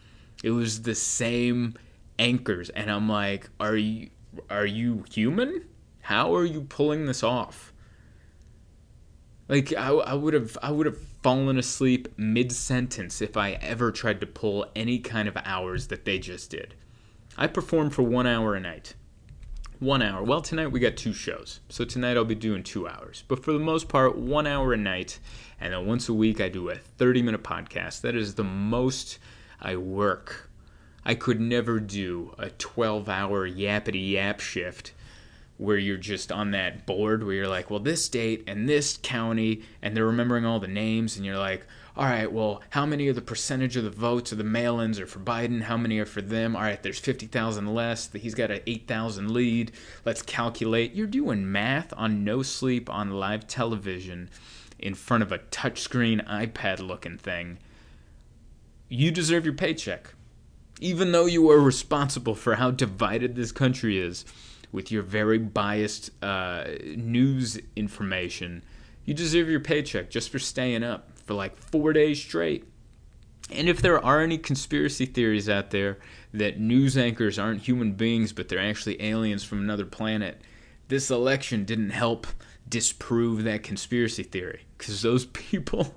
It 0.44 0.52
was 0.52 0.84
the 0.84 0.96
same 0.96 1.76
anchors, 2.18 2.70
and 2.70 2.90
I'm 2.90 3.10
like, 3.10 3.50
are 3.60 3.76
you 3.76 4.10
are 4.50 4.66
you 4.66 5.04
human? 5.12 5.66
How 6.02 6.34
are 6.36 6.46
you 6.46 6.62
pulling 6.62 7.06
this 7.06 7.24
off? 7.24 7.74
Like 9.50 9.74
I, 9.74 9.90
I 9.90 10.14
would 10.14 10.34
have 10.34 10.58
I 10.64 10.72
would 10.72 10.86
have 10.86 10.98
fallen 11.24 11.58
asleep 11.58 12.08
mid 12.18 12.52
sentence 12.52 13.22
if 13.22 13.36
I 13.36 13.52
ever 13.54 13.92
tried 13.92 14.22
to 14.22 14.28
pull 14.28 14.66
any 14.76 15.00
kind 15.00 15.28
of 15.28 15.38
hours 15.44 15.88
that 15.88 16.06
they 16.06 16.20
just 16.20 16.50
did. 16.52 16.74
I 17.42 17.48
perform 17.48 17.90
for 17.90 18.04
one 18.04 18.28
hour 18.28 18.54
a 18.54 18.60
night. 18.60 18.94
One 19.80 20.04
hour. 20.04 20.22
Well, 20.22 20.44
tonight 20.44 20.68
we 20.68 20.80
got 20.80 20.96
two 20.96 21.12
shows. 21.12 21.60
So 21.70 21.84
tonight 21.84 22.16
I'll 22.16 22.24
be 22.24 22.36
doing 22.36 22.62
two 22.62 22.88
hours. 22.88 23.24
But 23.28 23.44
for 23.44 23.52
the 23.52 23.58
most 23.58 23.90
part, 23.90 24.16
one 24.16 24.46
hour 24.46 24.74
a 24.74 24.78
night. 24.78 25.18
And 25.60 25.74
then 25.74 25.88
once 25.88 26.08
a 26.08 26.14
week 26.14 26.40
I 26.40 26.50
do 26.50 26.70
a 26.70 26.76
30 26.76 27.24
minute 27.24 27.42
podcast. 27.42 28.02
That 28.02 28.14
is 28.14 28.36
the 28.36 28.44
most 28.44 29.18
I 29.60 29.76
work. 29.76 30.52
I 31.04 31.16
could 31.16 31.42
never 31.42 31.80
do 31.80 32.36
a 32.38 32.52
12 32.52 33.10
hour 33.10 33.50
yappity 33.50 34.12
yap 34.12 34.40
shift 34.40 34.94
where 35.58 35.80
you're 35.80 35.98
just 35.98 36.32
on 36.32 36.52
that 36.52 36.86
board 36.86 37.24
where 37.24 37.34
you're 37.34 37.48
like, 37.48 37.72
well, 37.72 37.80
this 37.80 38.08
date 38.08 38.44
and 38.46 38.70
this 38.70 39.00
county, 39.02 39.64
and 39.82 39.98
they're 39.98 40.06
remembering 40.06 40.46
all 40.46 40.60
the 40.60 40.68
names, 40.68 41.18
and 41.18 41.26
you're 41.26 41.40
like, 41.40 41.66
all 41.98 42.06
right, 42.06 42.32
well, 42.32 42.62
how 42.70 42.86
many 42.86 43.10
of 43.10 43.16
the 43.16 43.22
percentage 43.22 43.76
of 43.76 43.84
the 43.84 43.90
votes 43.90 44.32
of 44.32 44.38
the 44.38 44.46
mail 44.46 44.80
ins 44.80 44.98
are 44.98 45.06
for 45.06 45.20
Biden? 45.20 45.64
How 45.64 45.76
many 45.76 46.00
are 46.00 46.06
for 46.06 46.22
them? 46.22 46.56
All 46.56 46.62
right, 46.62 46.82
there's 46.82 47.00
50,000 47.00 47.74
less. 47.74 48.10
He's 48.14 48.34
got 48.34 48.50
an 48.50 48.62
8,000 48.66 49.32
lead. 49.32 49.74
Let's 50.06 50.22
calculate. 50.22 50.94
You're 50.94 51.08
doing 51.08 51.52
math 51.52 51.94
on 51.98 52.24
no 52.24 52.44
sleep 52.44 52.90
on 52.90 53.12
live 53.12 53.46
television 53.46 54.30
in 54.80 54.96
front 54.96 55.22
of 55.22 55.34
a 55.34 55.40
touchscreen 55.40 56.26
iPad 56.28 56.80
looking 56.80 57.18
thing. 57.18 57.58
You 58.88 59.12
deserve 59.12 59.44
your 59.44 59.54
paycheck. 59.54 60.14
Even 60.80 61.12
though 61.12 61.26
you 61.26 61.50
are 61.52 61.60
responsible 61.60 62.36
for 62.36 62.56
how 62.56 62.72
divided 62.72 63.36
this 63.36 63.52
country 63.52 64.00
is 64.00 64.24
with 64.72 64.92
your 64.92 65.04
very 65.04 65.38
biased 65.38 66.10
uh, 66.24 66.64
news 66.96 67.60
information, 67.76 68.64
you 69.04 69.14
deserve 69.14 69.50
your 69.50 69.60
paycheck 69.60 70.10
just 70.10 70.30
for 70.30 70.40
staying 70.40 70.84
up 70.84 71.11
for 71.26 71.34
like 71.34 71.58
four 71.58 71.94
days 71.94 72.22
straight. 72.22 72.66
And 73.52 73.68
if 73.68 73.82
there 73.82 74.04
are 74.04 74.22
any 74.22 74.38
conspiracy 74.38 75.06
theories 75.06 75.50
out 75.50 75.72
there 75.72 75.98
that 76.34 76.60
news 76.60 76.98
anchors 76.98 77.38
aren't 77.38 77.64
human 77.64 77.94
beings 77.94 78.32
but 78.32 78.48
they're 78.48 78.60
actually 78.60 79.02
aliens 79.02 79.44
from 79.44 79.60
another 79.60 79.86
planet, 79.86 80.42
this 80.88 81.12
election 81.12 81.66
didn't 81.66 81.90
help 81.90 82.28
disprove 82.68 83.44
that 83.44 83.64
conspiracy 83.64 84.24
theory 84.24 84.66
because 84.78 85.02
those 85.02 85.26
people 85.34 85.96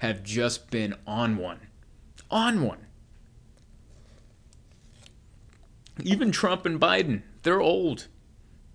have 0.00 0.22
just 0.22 0.70
been 0.70 0.94
on 1.06 1.36
one. 1.36 1.60
On 2.30 2.62
one. 2.62 2.86
Even 6.02 6.30
Trump 6.30 6.66
and 6.66 6.80
Biden, 6.80 7.22
they're 7.42 7.60
old. 7.60 8.08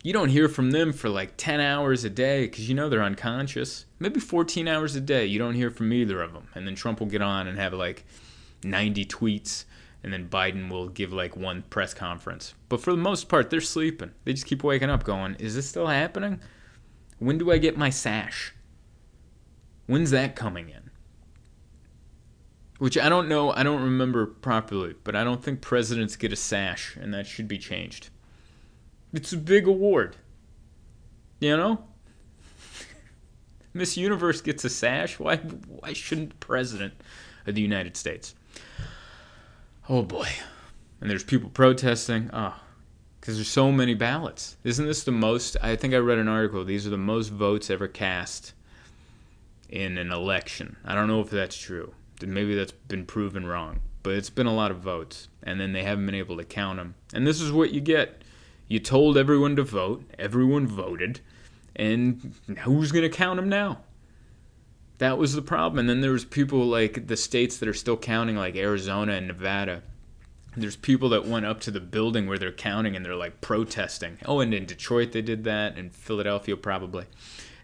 You 0.03 0.13
don't 0.13 0.29
hear 0.29 0.49
from 0.49 0.71
them 0.71 0.93
for 0.93 1.09
like 1.09 1.37
10 1.37 1.59
hours 1.59 2.03
a 2.03 2.09
day 2.09 2.45
because 2.45 2.67
you 2.67 2.73
know 2.73 2.89
they're 2.89 3.03
unconscious. 3.03 3.85
Maybe 3.99 4.19
14 4.19 4.67
hours 4.67 4.95
a 4.95 5.01
day. 5.01 5.27
You 5.27 5.37
don't 5.37 5.53
hear 5.53 5.69
from 5.69 5.93
either 5.93 6.21
of 6.21 6.33
them. 6.33 6.47
And 6.55 6.65
then 6.65 6.73
Trump 6.73 6.99
will 6.99 7.07
get 7.07 7.21
on 7.21 7.47
and 7.47 7.59
have 7.59 7.73
like 7.73 8.03
90 8.63 9.05
tweets. 9.05 9.65
And 10.03 10.11
then 10.11 10.27
Biden 10.27 10.69
will 10.69 10.89
give 10.89 11.13
like 11.13 11.37
one 11.37 11.61
press 11.69 11.93
conference. 11.93 12.55
But 12.67 12.81
for 12.81 12.91
the 12.91 12.97
most 12.97 13.29
part, 13.29 13.51
they're 13.51 13.61
sleeping. 13.61 14.11
They 14.23 14.33
just 14.33 14.47
keep 14.47 14.63
waking 14.63 14.89
up 14.89 15.03
going, 15.03 15.35
Is 15.35 15.53
this 15.53 15.69
still 15.69 15.87
happening? 15.87 16.39
When 17.19 17.37
do 17.37 17.51
I 17.51 17.59
get 17.59 17.77
my 17.77 17.91
sash? 17.91 18.55
When's 19.85 20.09
that 20.09 20.35
coming 20.35 20.69
in? 20.69 20.89
Which 22.79 22.97
I 22.97 23.09
don't 23.09 23.29
know, 23.29 23.51
I 23.51 23.61
don't 23.61 23.83
remember 23.83 24.25
properly, 24.25 24.95
but 25.03 25.15
I 25.15 25.23
don't 25.23 25.43
think 25.43 25.61
presidents 25.61 26.15
get 26.15 26.33
a 26.33 26.35
sash, 26.35 26.97
and 26.99 27.13
that 27.13 27.27
should 27.27 27.47
be 27.47 27.59
changed. 27.59 28.09
It's 29.13 29.33
a 29.33 29.37
big 29.37 29.67
award. 29.67 30.15
You 31.39 31.57
know? 31.57 31.85
Miss 33.73 33.97
Universe 33.97 34.41
gets 34.41 34.65
a 34.65 34.69
sash. 34.69 35.19
Why 35.19 35.37
why 35.37 35.93
shouldn't 35.93 36.31
the 36.31 36.35
president 36.35 36.93
of 37.45 37.55
the 37.55 37.61
United 37.61 37.95
States? 37.95 38.35
Oh 39.87 40.03
boy. 40.03 40.27
And 40.99 41.09
there's 41.09 41.23
people 41.23 41.49
protesting. 41.49 42.29
Ah, 42.33 42.59
oh, 42.59 42.67
because 43.19 43.35
there's 43.35 43.47
so 43.47 43.71
many 43.71 43.93
ballots. 43.93 44.57
Isn't 44.63 44.85
this 44.85 45.03
the 45.03 45.11
most? 45.11 45.57
I 45.61 45.75
think 45.75 45.93
I 45.93 45.97
read 45.97 46.17
an 46.17 46.27
article. 46.27 46.63
These 46.63 46.85
are 46.85 46.91
the 46.91 46.97
most 46.97 47.29
votes 47.29 47.69
ever 47.69 47.87
cast 47.87 48.53
in 49.69 49.97
an 49.97 50.11
election. 50.11 50.75
I 50.83 50.93
don't 50.93 51.07
know 51.07 51.21
if 51.21 51.29
that's 51.29 51.57
true. 51.57 51.93
Maybe 52.21 52.55
that's 52.55 52.71
been 52.71 53.05
proven 53.05 53.47
wrong. 53.47 53.79
But 54.03 54.13
it's 54.13 54.29
been 54.29 54.47
a 54.47 54.53
lot 54.53 54.71
of 54.71 54.77
votes. 54.77 55.27
And 55.43 55.59
then 55.59 55.73
they 55.73 55.83
haven't 55.83 56.05
been 56.05 56.15
able 56.15 56.37
to 56.37 56.43
count 56.43 56.77
them. 56.77 56.95
And 57.13 57.25
this 57.25 57.41
is 57.41 57.51
what 57.51 57.71
you 57.71 57.81
get. 57.81 58.23
You 58.71 58.79
told 58.79 59.17
everyone 59.17 59.57
to 59.57 59.63
vote. 59.63 60.09
Everyone 60.17 60.65
voted. 60.65 61.19
And 61.75 62.35
who's 62.59 62.93
going 62.93 63.03
to 63.03 63.09
count 63.09 63.35
them 63.35 63.49
now? 63.49 63.81
That 64.97 65.17
was 65.17 65.33
the 65.33 65.41
problem. 65.41 65.79
And 65.79 65.89
then 65.89 65.99
there 65.99 66.13
was 66.13 66.23
people 66.23 66.59
like 66.67 67.07
the 67.07 67.17
states 67.17 67.57
that 67.57 67.67
are 67.67 67.73
still 67.73 67.97
counting, 67.97 68.37
like 68.37 68.55
Arizona 68.55 69.11
and 69.11 69.27
Nevada. 69.27 69.83
There's 70.55 70.77
people 70.77 71.09
that 71.09 71.27
went 71.27 71.45
up 71.45 71.59
to 71.61 71.71
the 71.71 71.81
building 71.81 72.27
where 72.27 72.37
they're 72.37 72.53
counting 72.53 72.95
and 72.95 73.05
they're 73.05 73.13
like 73.13 73.41
protesting. 73.41 74.19
Oh, 74.25 74.39
and 74.39 74.53
in 74.53 74.65
Detroit 74.65 75.11
they 75.11 75.21
did 75.21 75.43
that, 75.43 75.75
and 75.75 75.93
Philadelphia 75.93 76.55
probably. 76.55 77.07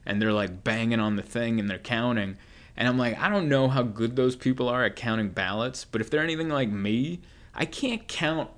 And 0.06 0.22
they're 0.22 0.34
like 0.34 0.65
banging 0.65 1.00
on 1.00 1.15
the 1.15 1.24
thing 1.24 1.58
and 1.58 1.70
they're 1.70 1.78
counting. 1.78 2.36
And 2.76 2.86
I'm 2.86 2.98
like, 2.98 3.17
I 3.17 3.30
don't 3.30 3.48
know 3.48 3.70
how 3.70 3.84
good 3.84 4.17
those 4.17 4.36
people 4.36 4.67
are 4.67 4.84
at 4.84 4.98
counting 4.98 5.30
ballots, 5.30 5.86
but 5.86 6.02
if 6.02 6.10
they're 6.10 6.22
anything 6.22 6.50
like 6.50 6.67
me, 6.67 7.22
I 7.56 7.63
can't 7.63 8.10
count 8.10 8.50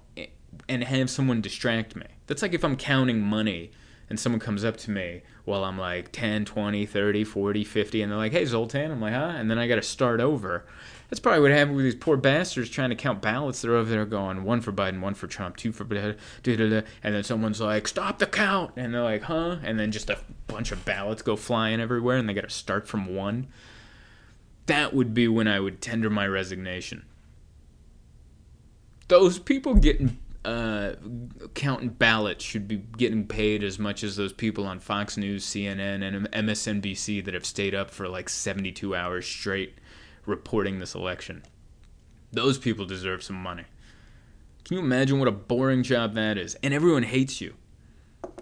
and 0.68 0.84
have 0.84 1.12
someone 1.12 1.42
distract 1.42 1.96
me. 1.96 2.08
That's 2.30 2.44
like 2.44 2.54
if 2.54 2.64
I'm 2.64 2.76
counting 2.76 3.22
money 3.22 3.72
and 4.08 4.20
someone 4.20 4.40
comes 4.40 4.64
up 4.64 4.78
to 4.78 4.92
me 4.92 5.24
while 5.46 5.64
I'm 5.64 5.80
like 5.80 6.12
10, 6.12 6.46
20, 6.46 6.86
30, 6.86 7.24
40, 7.24 7.64
50, 7.64 8.02
and 8.04 8.12
they're 8.12 8.20
like, 8.20 8.32
hey, 8.32 8.46
Zoltan. 8.46 8.92
I'm 8.92 9.02
like, 9.02 9.16
huh? 9.16 9.34
And 9.36 9.50
then 9.50 9.58
I 9.58 9.68
got 9.68 9.76
to 9.76 9.82
start 9.82 10.20
over. 10.20 10.64
That's 11.10 11.20
probably 11.20 11.42
what 11.42 11.50
happened 11.50 11.76
with 11.76 11.86
these 11.86 11.96
poor 11.96 12.18
bastards 12.18 12.70
trying 12.70 12.92
to 12.92 12.96
count 12.96 13.24
ballots. 13.24 13.64
They're 13.64 13.74
over 13.74 13.90
there 13.90 14.06
going, 14.06 14.44
one 14.44 14.62
for 14.62 14.72
Biden, 14.72 15.02
one 15.02 15.16
for 15.16 15.26
Trump, 15.26 15.58
two 15.58 15.72
for 15.72 15.86
blah, 15.86 16.12
da, 16.44 16.56
da, 16.56 16.70
da. 16.70 16.82
and 17.02 17.16
then 17.16 17.24
someone's 17.24 17.62
like, 17.62 17.88
stop 17.88 18.20
the 18.20 18.28
count. 18.28 18.74
And 18.76 18.94
they're 18.94 19.02
like, 19.02 19.24
huh? 19.24 19.58
And 19.64 19.80
then 19.80 19.92
just 19.92 20.12
a 20.12 20.20
bunch 20.46 20.72
of 20.72 20.86
ballots 20.86 21.24
go 21.24 21.36
flying 21.36 21.82
everywhere, 21.82 22.18
and 22.18 22.30
they 22.30 22.36
got 22.36 22.44
to 22.44 22.52
start 22.52 22.88
from 22.88 23.16
one. 23.16 23.48
That 24.68 24.94
would 24.94 25.16
be 25.16 25.28
when 25.28 25.48
I 25.48 25.60
would 25.60 25.82
tender 25.82 26.12
my 26.12 26.28
resignation. 26.28 27.06
Those 29.08 29.40
people 29.40 29.74
getting 29.74 30.20
uh, 30.46 30.94
counting 31.54 31.90
ballots 31.90 32.44
should 32.44 32.68
be 32.68 32.78
getting 32.78 33.28
paid 33.28 33.64
as 33.64 33.78
much 33.78 34.04
as 34.04 34.16
those 34.16 34.34
people 34.34 34.66
on 34.66 34.80
Fox 34.80 35.18
News, 35.18 35.46
CNN, 35.46 36.02
and 36.04 36.32
MSNBC 36.32 37.24
that 37.26 37.34
have 37.34 37.46
stayed 37.46 37.76
up 37.76 37.92
for 37.92 38.08
like 38.08 38.30
72 38.30 38.96
hours 38.96 39.26
straight 39.26 39.76
reporting 40.26 40.80
this 40.80 40.96
election. 40.96 41.44
Those 42.32 42.58
people 42.58 42.86
deserve 42.86 43.24
some 43.24 43.36
money. 43.36 43.66
Can 44.64 44.78
you 44.78 44.84
imagine 44.84 45.20
what 45.20 45.28
a 45.28 45.32
boring 45.32 45.84
job 45.84 46.14
that 46.14 46.38
is? 46.38 46.56
And 46.62 46.74
everyone 46.74 47.04
hates 47.04 47.42
you. 47.42 47.56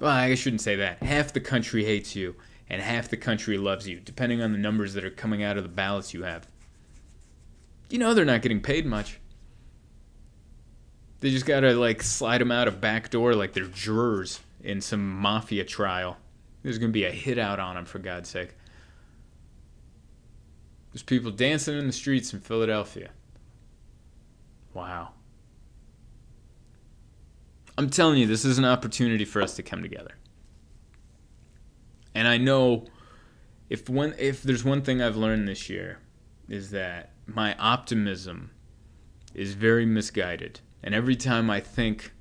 Well, 0.02 0.12
I 0.12 0.36
shouldn't 0.36 0.62
say 0.62 0.76
that. 0.76 1.02
Half 1.02 1.34
the 1.34 1.40
country 1.40 1.86
hates 1.86 2.16
you, 2.16 2.36
and 2.70 2.82
half 2.82 3.10
the 3.10 3.18
country 3.18 3.58
loves 3.58 3.88
you, 3.88 4.00
depending 4.00 4.42
on 4.42 4.52
the 4.52 4.58
numbers 4.58 4.94
that 4.94 5.06
are 5.06 5.10
coming 5.10 5.44
out 5.44 5.58
of 5.58 5.64
the 5.64 5.70
ballots 5.70 6.14
you 6.14 6.24
have. 6.24 6.48
You 7.90 7.98
know 7.98 8.14
they're 8.14 8.26
not 8.26 8.42
getting 8.42 8.62
paid 8.62 8.86
much. 8.86 9.20
They 11.20 11.32
just 11.32 11.46
gotta 11.46 11.74
like 11.74 12.04
slide 12.04 12.42
them 12.42 12.52
out 12.52 12.68
a 12.68 12.72
back 12.72 13.10
door 13.10 13.34
like 13.34 13.54
they're 13.54 13.66
jurors 13.66 14.40
in 14.64 14.82
some 14.82 15.20
mafia 15.20 15.64
trial. 15.66 16.18
There's 16.64 16.78
gonna 16.78 16.92
be 16.92 17.06
a 17.06 17.12
hit 17.12 17.38
out 17.40 17.60
on 17.60 17.76
them 17.76 17.86
for 17.86 18.00
God's 18.00 18.30
sake. 18.30 18.56
There's 20.92 21.04
people 21.04 21.32
dancing 21.32 21.78
in 21.78 21.88
the 21.88 21.94
streets 21.94 22.34
in 22.34 22.40
Philadelphia. 22.40 23.10
Wow. 24.74 25.10
I'm 27.78 27.90
telling 27.90 28.18
you, 28.18 28.26
this 28.26 28.46
is 28.46 28.58
an 28.58 28.66
opportunity 28.66 29.26
for 29.26 29.42
us 29.42 29.56
to 29.56 29.64
come 29.64 29.84
together. 29.84 30.16
And 32.16 32.28
I 32.28 32.38
know 32.38 32.86
if 33.70 33.90
one 33.90 34.16
if 34.18 34.42
there's 34.42 34.64
one 34.64 34.82
thing 34.82 35.02
I've 35.02 35.18
learned 35.18 35.48
this 35.48 35.70
year 35.70 36.00
is 36.50 36.72
that 36.72 37.12
my 37.28 37.56
optimism 37.58 38.52
is 39.34 39.54
very 39.54 39.86
misguided. 39.86 40.62
And 40.84 40.96
every 40.96 41.16
time 41.16 41.50
I 41.50 41.60
think 41.60 42.12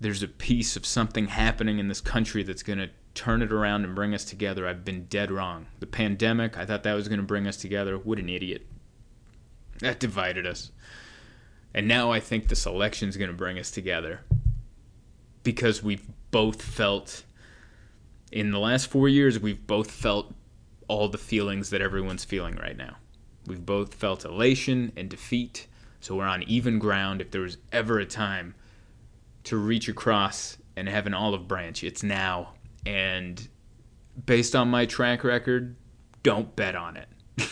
there's 0.00 0.22
a 0.22 0.28
piece 0.28 0.76
of 0.76 0.86
something 0.86 1.28
happening 1.28 1.78
in 1.78 1.88
this 1.88 2.00
country 2.00 2.42
that's 2.42 2.62
going 2.62 2.78
to 2.78 2.90
turn 3.14 3.42
it 3.42 3.52
around 3.52 3.84
and 3.84 3.94
bring 3.94 4.14
us 4.14 4.24
together, 4.24 4.66
I've 4.66 4.84
been 4.84 5.04
dead 5.06 5.30
wrong. 5.30 5.66
The 5.80 5.86
pandemic, 5.86 6.56
I 6.56 6.64
thought 6.64 6.84
that 6.84 6.94
was 6.94 7.08
going 7.08 7.20
to 7.20 7.26
bring 7.26 7.46
us 7.46 7.56
together. 7.56 7.98
What 7.98 8.18
an 8.18 8.28
idiot. 8.28 8.66
That 9.80 10.00
divided 10.00 10.46
us. 10.46 10.70
And 11.74 11.86
now 11.86 12.10
I 12.10 12.20
think 12.20 12.48
this 12.48 12.66
election's 12.66 13.16
going 13.16 13.30
to 13.30 13.36
bring 13.36 13.58
us 13.58 13.70
together 13.70 14.20
because 15.42 15.82
we've 15.82 16.08
both 16.30 16.62
felt 16.62 17.24
in 18.32 18.50
the 18.50 18.58
last 18.58 18.88
4 18.88 19.08
years 19.08 19.38
we've 19.38 19.66
both 19.66 19.90
felt 19.90 20.34
all 20.88 21.08
the 21.08 21.18
feelings 21.18 21.70
that 21.70 21.80
everyone's 21.80 22.24
feeling 22.24 22.56
right 22.56 22.76
now. 22.76 22.96
We've 23.46 23.64
both 23.64 23.94
felt 23.94 24.24
elation 24.24 24.92
and 24.96 25.08
defeat, 25.08 25.67
so 26.00 26.16
we're 26.16 26.26
on 26.26 26.42
even 26.44 26.78
ground 26.78 27.20
if 27.20 27.30
there 27.30 27.40
was 27.40 27.58
ever 27.72 27.98
a 27.98 28.06
time 28.06 28.54
to 29.44 29.56
reach 29.56 29.88
across 29.88 30.58
and 30.76 30.88
have 30.88 31.06
an 31.06 31.14
olive 31.14 31.48
branch, 31.48 31.82
it's 31.82 32.02
now. 32.02 32.54
And 32.86 33.48
based 34.26 34.54
on 34.54 34.68
my 34.68 34.86
track 34.86 35.24
record, 35.24 35.76
don't 36.22 36.54
bet 36.54 36.76
on 36.76 36.96
it. 36.96 37.08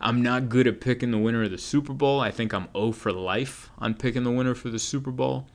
I'm 0.00 0.22
not 0.22 0.48
good 0.48 0.66
at 0.66 0.80
picking 0.80 1.10
the 1.10 1.18
winner 1.18 1.42
of 1.44 1.50
the 1.50 1.58
Super 1.58 1.92
Bowl. 1.92 2.20
I 2.20 2.30
think 2.30 2.52
I'm 2.52 2.68
0 2.76 2.92
for 2.92 3.12
life 3.12 3.70
on 3.78 3.94
picking 3.94 4.22
the 4.22 4.30
winner 4.30 4.54
for 4.54 4.68
the 4.68 4.78
Super 4.78 5.10
Bowl. 5.10 5.48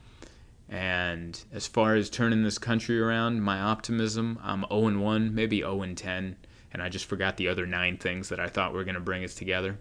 And 0.68 1.42
as 1.52 1.66
far 1.66 1.94
as 1.94 2.10
turning 2.10 2.42
this 2.42 2.58
country 2.58 3.00
around, 3.00 3.42
my 3.42 3.60
optimism, 3.60 4.38
I'm 4.42 4.64
0 4.68 4.98
1, 4.98 5.34
maybe 5.34 5.60
0 5.60 5.84
10, 5.94 6.36
and 6.72 6.82
I 6.82 6.88
just 6.88 7.06
forgot 7.06 7.36
the 7.36 7.48
other 7.48 7.66
nine 7.66 7.96
things 7.96 8.28
that 8.28 8.40
I 8.40 8.48
thought 8.48 8.72
were 8.72 8.84
going 8.84 8.94
to 8.94 9.00
bring 9.00 9.24
us 9.24 9.34
together. 9.34 9.78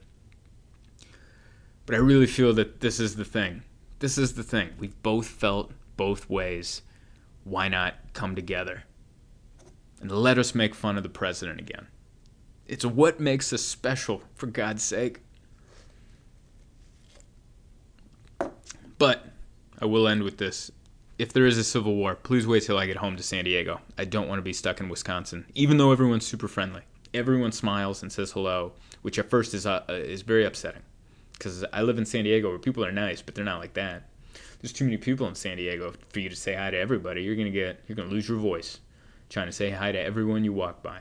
But 1.89 1.95
I 1.95 2.01
really 2.01 2.27
feel 2.27 2.53
that 2.53 2.81
this 2.81 2.99
is 2.99 3.15
the 3.15 3.25
thing. 3.25 3.63
This 3.97 4.19
is 4.19 4.35
the 4.35 4.43
thing. 4.43 4.69
We've 4.77 5.01
both 5.01 5.25
felt 5.25 5.71
both 5.97 6.29
ways. 6.29 6.83
Why 7.43 7.67
not 7.67 7.95
come 8.13 8.35
together? 8.35 8.83
And 9.99 10.11
let 10.11 10.37
us 10.37 10.53
make 10.53 10.75
fun 10.75 10.97
of 10.97 11.03
the 11.03 11.09
president 11.09 11.59
again. 11.59 11.87
It's 12.67 12.85
what 12.85 13.19
makes 13.19 13.51
us 13.53 13.63
special, 13.63 14.21
for 14.35 14.45
God's 14.45 14.83
sake. 14.83 15.21
But 18.99 19.25
I 19.81 19.85
will 19.85 20.07
end 20.07 20.21
with 20.21 20.37
this. 20.37 20.69
If 21.17 21.33
there 21.33 21.47
is 21.47 21.57
a 21.57 21.63
civil 21.63 21.95
war, 21.95 22.13
please 22.13 22.45
wait 22.45 22.61
till 22.61 22.77
I 22.77 22.85
get 22.85 22.97
home 22.97 23.17
to 23.17 23.23
San 23.23 23.45
Diego. 23.45 23.81
I 23.97 24.05
don't 24.05 24.27
want 24.27 24.37
to 24.37 24.43
be 24.43 24.53
stuck 24.53 24.79
in 24.79 24.89
Wisconsin, 24.89 25.47
even 25.55 25.77
though 25.77 25.91
everyone's 25.91 26.27
super 26.27 26.47
friendly. 26.47 26.83
Everyone 27.15 27.51
smiles 27.51 28.03
and 28.03 28.11
says 28.11 28.33
hello, 28.33 28.73
which 29.01 29.17
at 29.17 29.31
first 29.31 29.55
is 29.55 29.65
uh, 29.65 29.81
is 29.89 30.21
very 30.21 30.45
upsetting 30.45 30.83
because 31.39 31.63
I 31.71 31.81
live 31.81 31.97
in 31.97 32.05
San 32.05 32.25
Diego 32.25 32.49
where 32.49 32.59
people 32.59 32.85
are 32.85 32.91
nice, 32.91 33.21
but 33.21 33.33
they're 33.33 33.45
not 33.45 33.59
like 33.59 33.73
that. 33.73 34.03
There's 34.61 34.73
too 34.73 34.83
many 34.83 34.97
people 34.97 35.25
in 35.27 35.35
San 35.35 35.57
Diego 35.57 35.93
for 36.09 36.19
you 36.19 36.29
to 36.29 36.35
say 36.35 36.53
hi 36.53 36.69
to 36.69 36.77
everybody. 36.77 37.23
You're 37.23 37.37
gonna 37.37 37.49
get 37.49 37.81
you're 37.87 37.95
gonna 37.95 38.09
lose 38.09 38.27
your 38.27 38.37
voice 38.37 38.79
trying 39.29 39.47
to 39.47 39.53
say 39.53 39.69
hi 39.71 39.91
to 39.91 39.99
everyone 39.99 40.43
you 40.43 40.51
walk 40.51 40.83
by. 40.83 40.99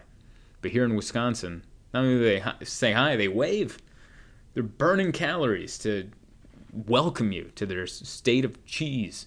But 0.62 0.70
here 0.70 0.84
in 0.84 0.94
Wisconsin, 0.94 1.64
not 1.92 2.00
only 2.04 2.14
do 2.14 2.24
they 2.24 2.38
hi- 2.38 2.56
say 2.62 2.92
hi, 2.92 3.16
they 3.16 3.28
wave. 3.28 3.78
They're 4.54 4.62
burning 4.62 5.12
calories 5.12 5.76
to 5.78 6.10
welcome 6.72 7.32
you 7.32 7.50
to 7.56 7.66
their 7.66 7.86
state 7.86 8.44
of 8.44 8.64
cheese. 8.64 9.26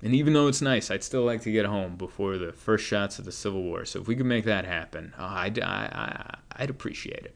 And 0.00 0.14
even 0.14 0.32
though 0.32 0.46
it's 0.46 0.62
nice, 0.62 0.90
I'd 0.90 1.02
still 1.02 1.24
like 1.24 1.42
to 1.42 1.50
get 1.50 1.66
home 1.66 1.96
before 1.96 2.38
the 2.38 2.52
first 2.52 2.84
shots 2.84 3.18
of 3.18 3.24
the 3.24 3.32
Civil 3.32 3.62
War. 3.64 3.84
So 3.84 4.00
if 4.00 4.06
we 4.06 4.14
could 4.14 4.26
make 4.26 4.44
that 4.44 4.64
happen, 4.64 5.12
oh, 5.18 5.24
I'd, 5.24 5.58
I, 5.58 6.36
I, 6.54 6.62
I'd 6.62 6.70
appreciate 6.70 7.24
it. 7.24 7.34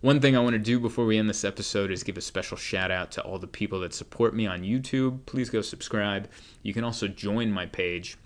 One 0.00 0.18
thing 0.18 0.34
I 0.34 0.40
want 0.40 0.54
to 0.54 0.58
do 0.58 0.80
before 0.80 1.04
we 1.04 1.18
end 1.18 1.28
this 1.28 1.44
episode 1.44 1.90
is 1.90 2.02
give 2.02 2.16
a 2.16 2.22
special 2.22 2.56
shout 2.56 2.90
out 2.90 3.10
to 3.12 3.22
all 3.22 3.38
the 3.38 3.46
people 3.46 3.80
that 3.80 3.92
support 3.92 4.34
me 4.34 4.46
on 4.46 4.62
YouTube. 4.62 5.26
Please 5.26 5.50
go 5.50 5.60
subscribe. 5.60 6.30
You 6.62 6.72
can 6.72 6.84
also 6.84 7.06
join 7.06 7.52
my 7.52 7.66
page. 7.66 8.16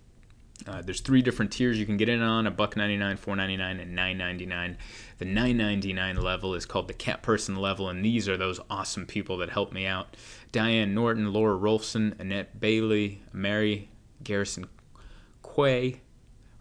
Uh, 0.69 0.83
there's 0.83 1.01
three 1.01 1.21
different 1.21 1.51
tiers 1.51 1.77
you 1.77 1.85
can 1.85 1.97
get 1.97 2.09
in 2.09 2.23
on: 2.23 2.47
a 2.47 2.51
buck 2.53 2.77
ninety 2.77 2.97
nine, 2.97 3.17
four 3.17 3.35
ninety 3.35 3.57
nine, 3.57 3.81
and 3.81 3.93
nine 3.93 4.17
ninety 4.17 4.47
nine. 4.47 4.79
The 5.19 5.25
nine 5.25 5.57
ninety 5.57 5.93
nine 5.93 6.15
level 6.15 6.55
is 6.55 6.65
called 6.65 6.87
the 6.87 6.95
Cat 6.95 7.25
Person 7.25 7.57
level, 7.57 7.89
and 7.89 8.05
these 8.05 8.29
are 8.29 8.37
those 8.37 8.61
awesome 8.71 9.05
people 9.05 9.37
that 9.39 9.51
help 9.51 9.73
me 9.73 9.85
out: 9.85 10.17
Diane 10.53 10.95
Norton, 10.95 11.33
Laura 11.33 11.59
Rolfson, 11.59 12.19
Annette 12.21 12.61
Bailey, 12.61 13.21
Mary 13.33 13.91
Garrison 14.23 14.67
Quay, 15.43 16.03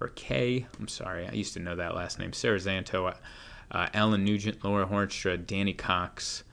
or 0.01 0.07
K. 0.07 0.65
I'm 0.79 0.87
sorry, 0.87 1.27
I 1.27 1.33
used 1.33 1.53
to 1.53 1.59
know 1.59 1.75
that 1.75 1.93
last 1.93 2.17
name. 2.17 2.33
Sarah 2.33 2.57
Zanto, 2.57 3.13
uh, 3.73 3.87
Alan 3.93 4.23
Nugent, 4.23 4.63
Laura 4.63 4.85
Hornstra, 4.85 5.43
Danny 5.43 5.73
Cox, 5.73 6.43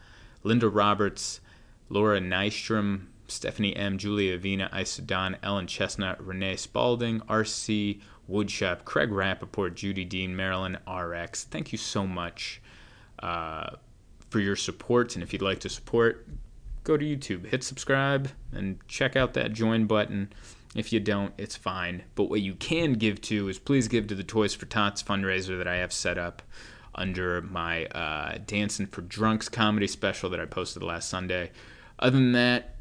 Linda 0.42 0.68
Roberts, 0.68 1.40
Laura 1.88 2.20
Nystrom, 2.20 3.06
Stephanie 3.28 3.76
M, 3.76 3.98
Julia 3.98 4.38
Avina, 4.38 4.74
Isa 4.78 5.02
Don, 5.02 5.36
Ellen 5.42 5.66
Chestnut, 5.66 6.24
Renee 6.24 6.56
Spalding, 6.56 7.20
RC 7.20 8.00
Woodshop, 8.28 8.84
Craig 8.84 9.10
Rappaport, 9.10 9.74
Judy 9.74 10.04
Dean, 10.04 10.34
Marilyn 10.34 10.78
RX. 10.88 11.44
Thank 11.44 11.72
you 11.72 11.78
so 11.78 12.06
much 12.06 12.60
uh, 13.22 13.70
for 14.30 14.40
your 14.40 14.56
support. 14.56 15.14
And 15.14 15.22
if 15.22 15.32
you'd 15.32 15.42
like 15.42 15.60
to 15.60 15.68
support, 15.68 16.26
go 16.84 16.96
to 16.96 17.04
YouTube, 17.04 17.46
hit 17.46 17.62
subscribe, 17.62 18.30
and 18.52 18.78
check 18.88 19.16
out 19.16 19.34
that 19.34 19.52
join 19.52 19.86
button. 19.86 20.32
If 20.74 20.92
you 20.92 21.00
don't, 21.00 21.34
it's 21.36 21.56
fine. 21.56 22.04
But 22.14 22.24
what 22.24 22.40
you 22.40 22.54
can 22.54 22.94
give 22.94 23.20
to 23.22 23.48
is 23.48 23.58
please 23.58 23.88
give 23.88 24.06
to 24.08 24.14
the 24.14 24.24
Toys 24.24 24.54
for 24.54 24.66
Tots 24.66 25.02
fundraiser 25.02 25.58
that 25.58 25.66
I 25.66 25.76
have 25.76 25.92
set 25.92 26.16
up 26.16 26.42
under 26.94 27.40
my 27.42 27.86
uh, 27.86 28.38
Dancing 28.46 28.86
for 28.86 29.02
Drunks 29.02 29.48
comedy 29.48 29.86
special 29.86 30.30
that 30.30 30.40
I 30.40 30.46
posted 30.46 30.82
last 30.82 31.08
Sunday. 31.08 31.50
Other 31.98 32.16
than 32.16 32.32
that, 32.32 32.76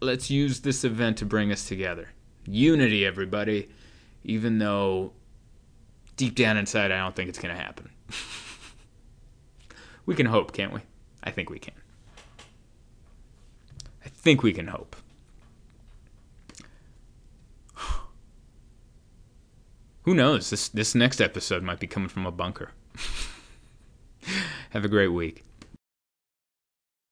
let's 0.00 0.30
use 0.30 0.60
this 0.60 0.84
event 0.84 1.18
to 1.18 1.24
bring 1.24 1.52
us 1.52 1.66
together. 1.66 2.08
Unity, 2.46 3.06
everybody, 3.06 3.68
even 4.24 4.58
though 4.58 5.12
deep 6.16 6.34
down 6.34 6.56
inside, 6.56 6.90
I 6.92 6.98
don't 6.98 7.14
think 7.14 7.28
it's 7.28 7.38
going 7.38 7.54
to 7.54 7.60
happen. 7.60 7.90
we 10.06 10.14
can 10.14 10.26
hope, 10.26 10.52
can't 10.52 10.72
we? 10.72 10.80
I 11.22 11.30
think 11.30 11.50
we 11.50 11.58
can. 11.58 11.74
I 14.04 14.08
think 14.08 14.42
we 14.42 14.52
can 14.52 14.68
hope. 14.68 14.96
Who 20.02 20.14
knows? 20.14 20.50
This 20.50 20.68
this 20.68 20.94
next 20.94 21.20
episode 21.20 21.62
might 21.62 21.80
be 21.80 21.86
coming 21.86 22.10
from 22.10 22.26
a 22.26 22.32
bunker. 22.32 22.72
Have 24.70 24.84
a 24.84 24.88
great 24.88 25.08
week. 25.08 25.44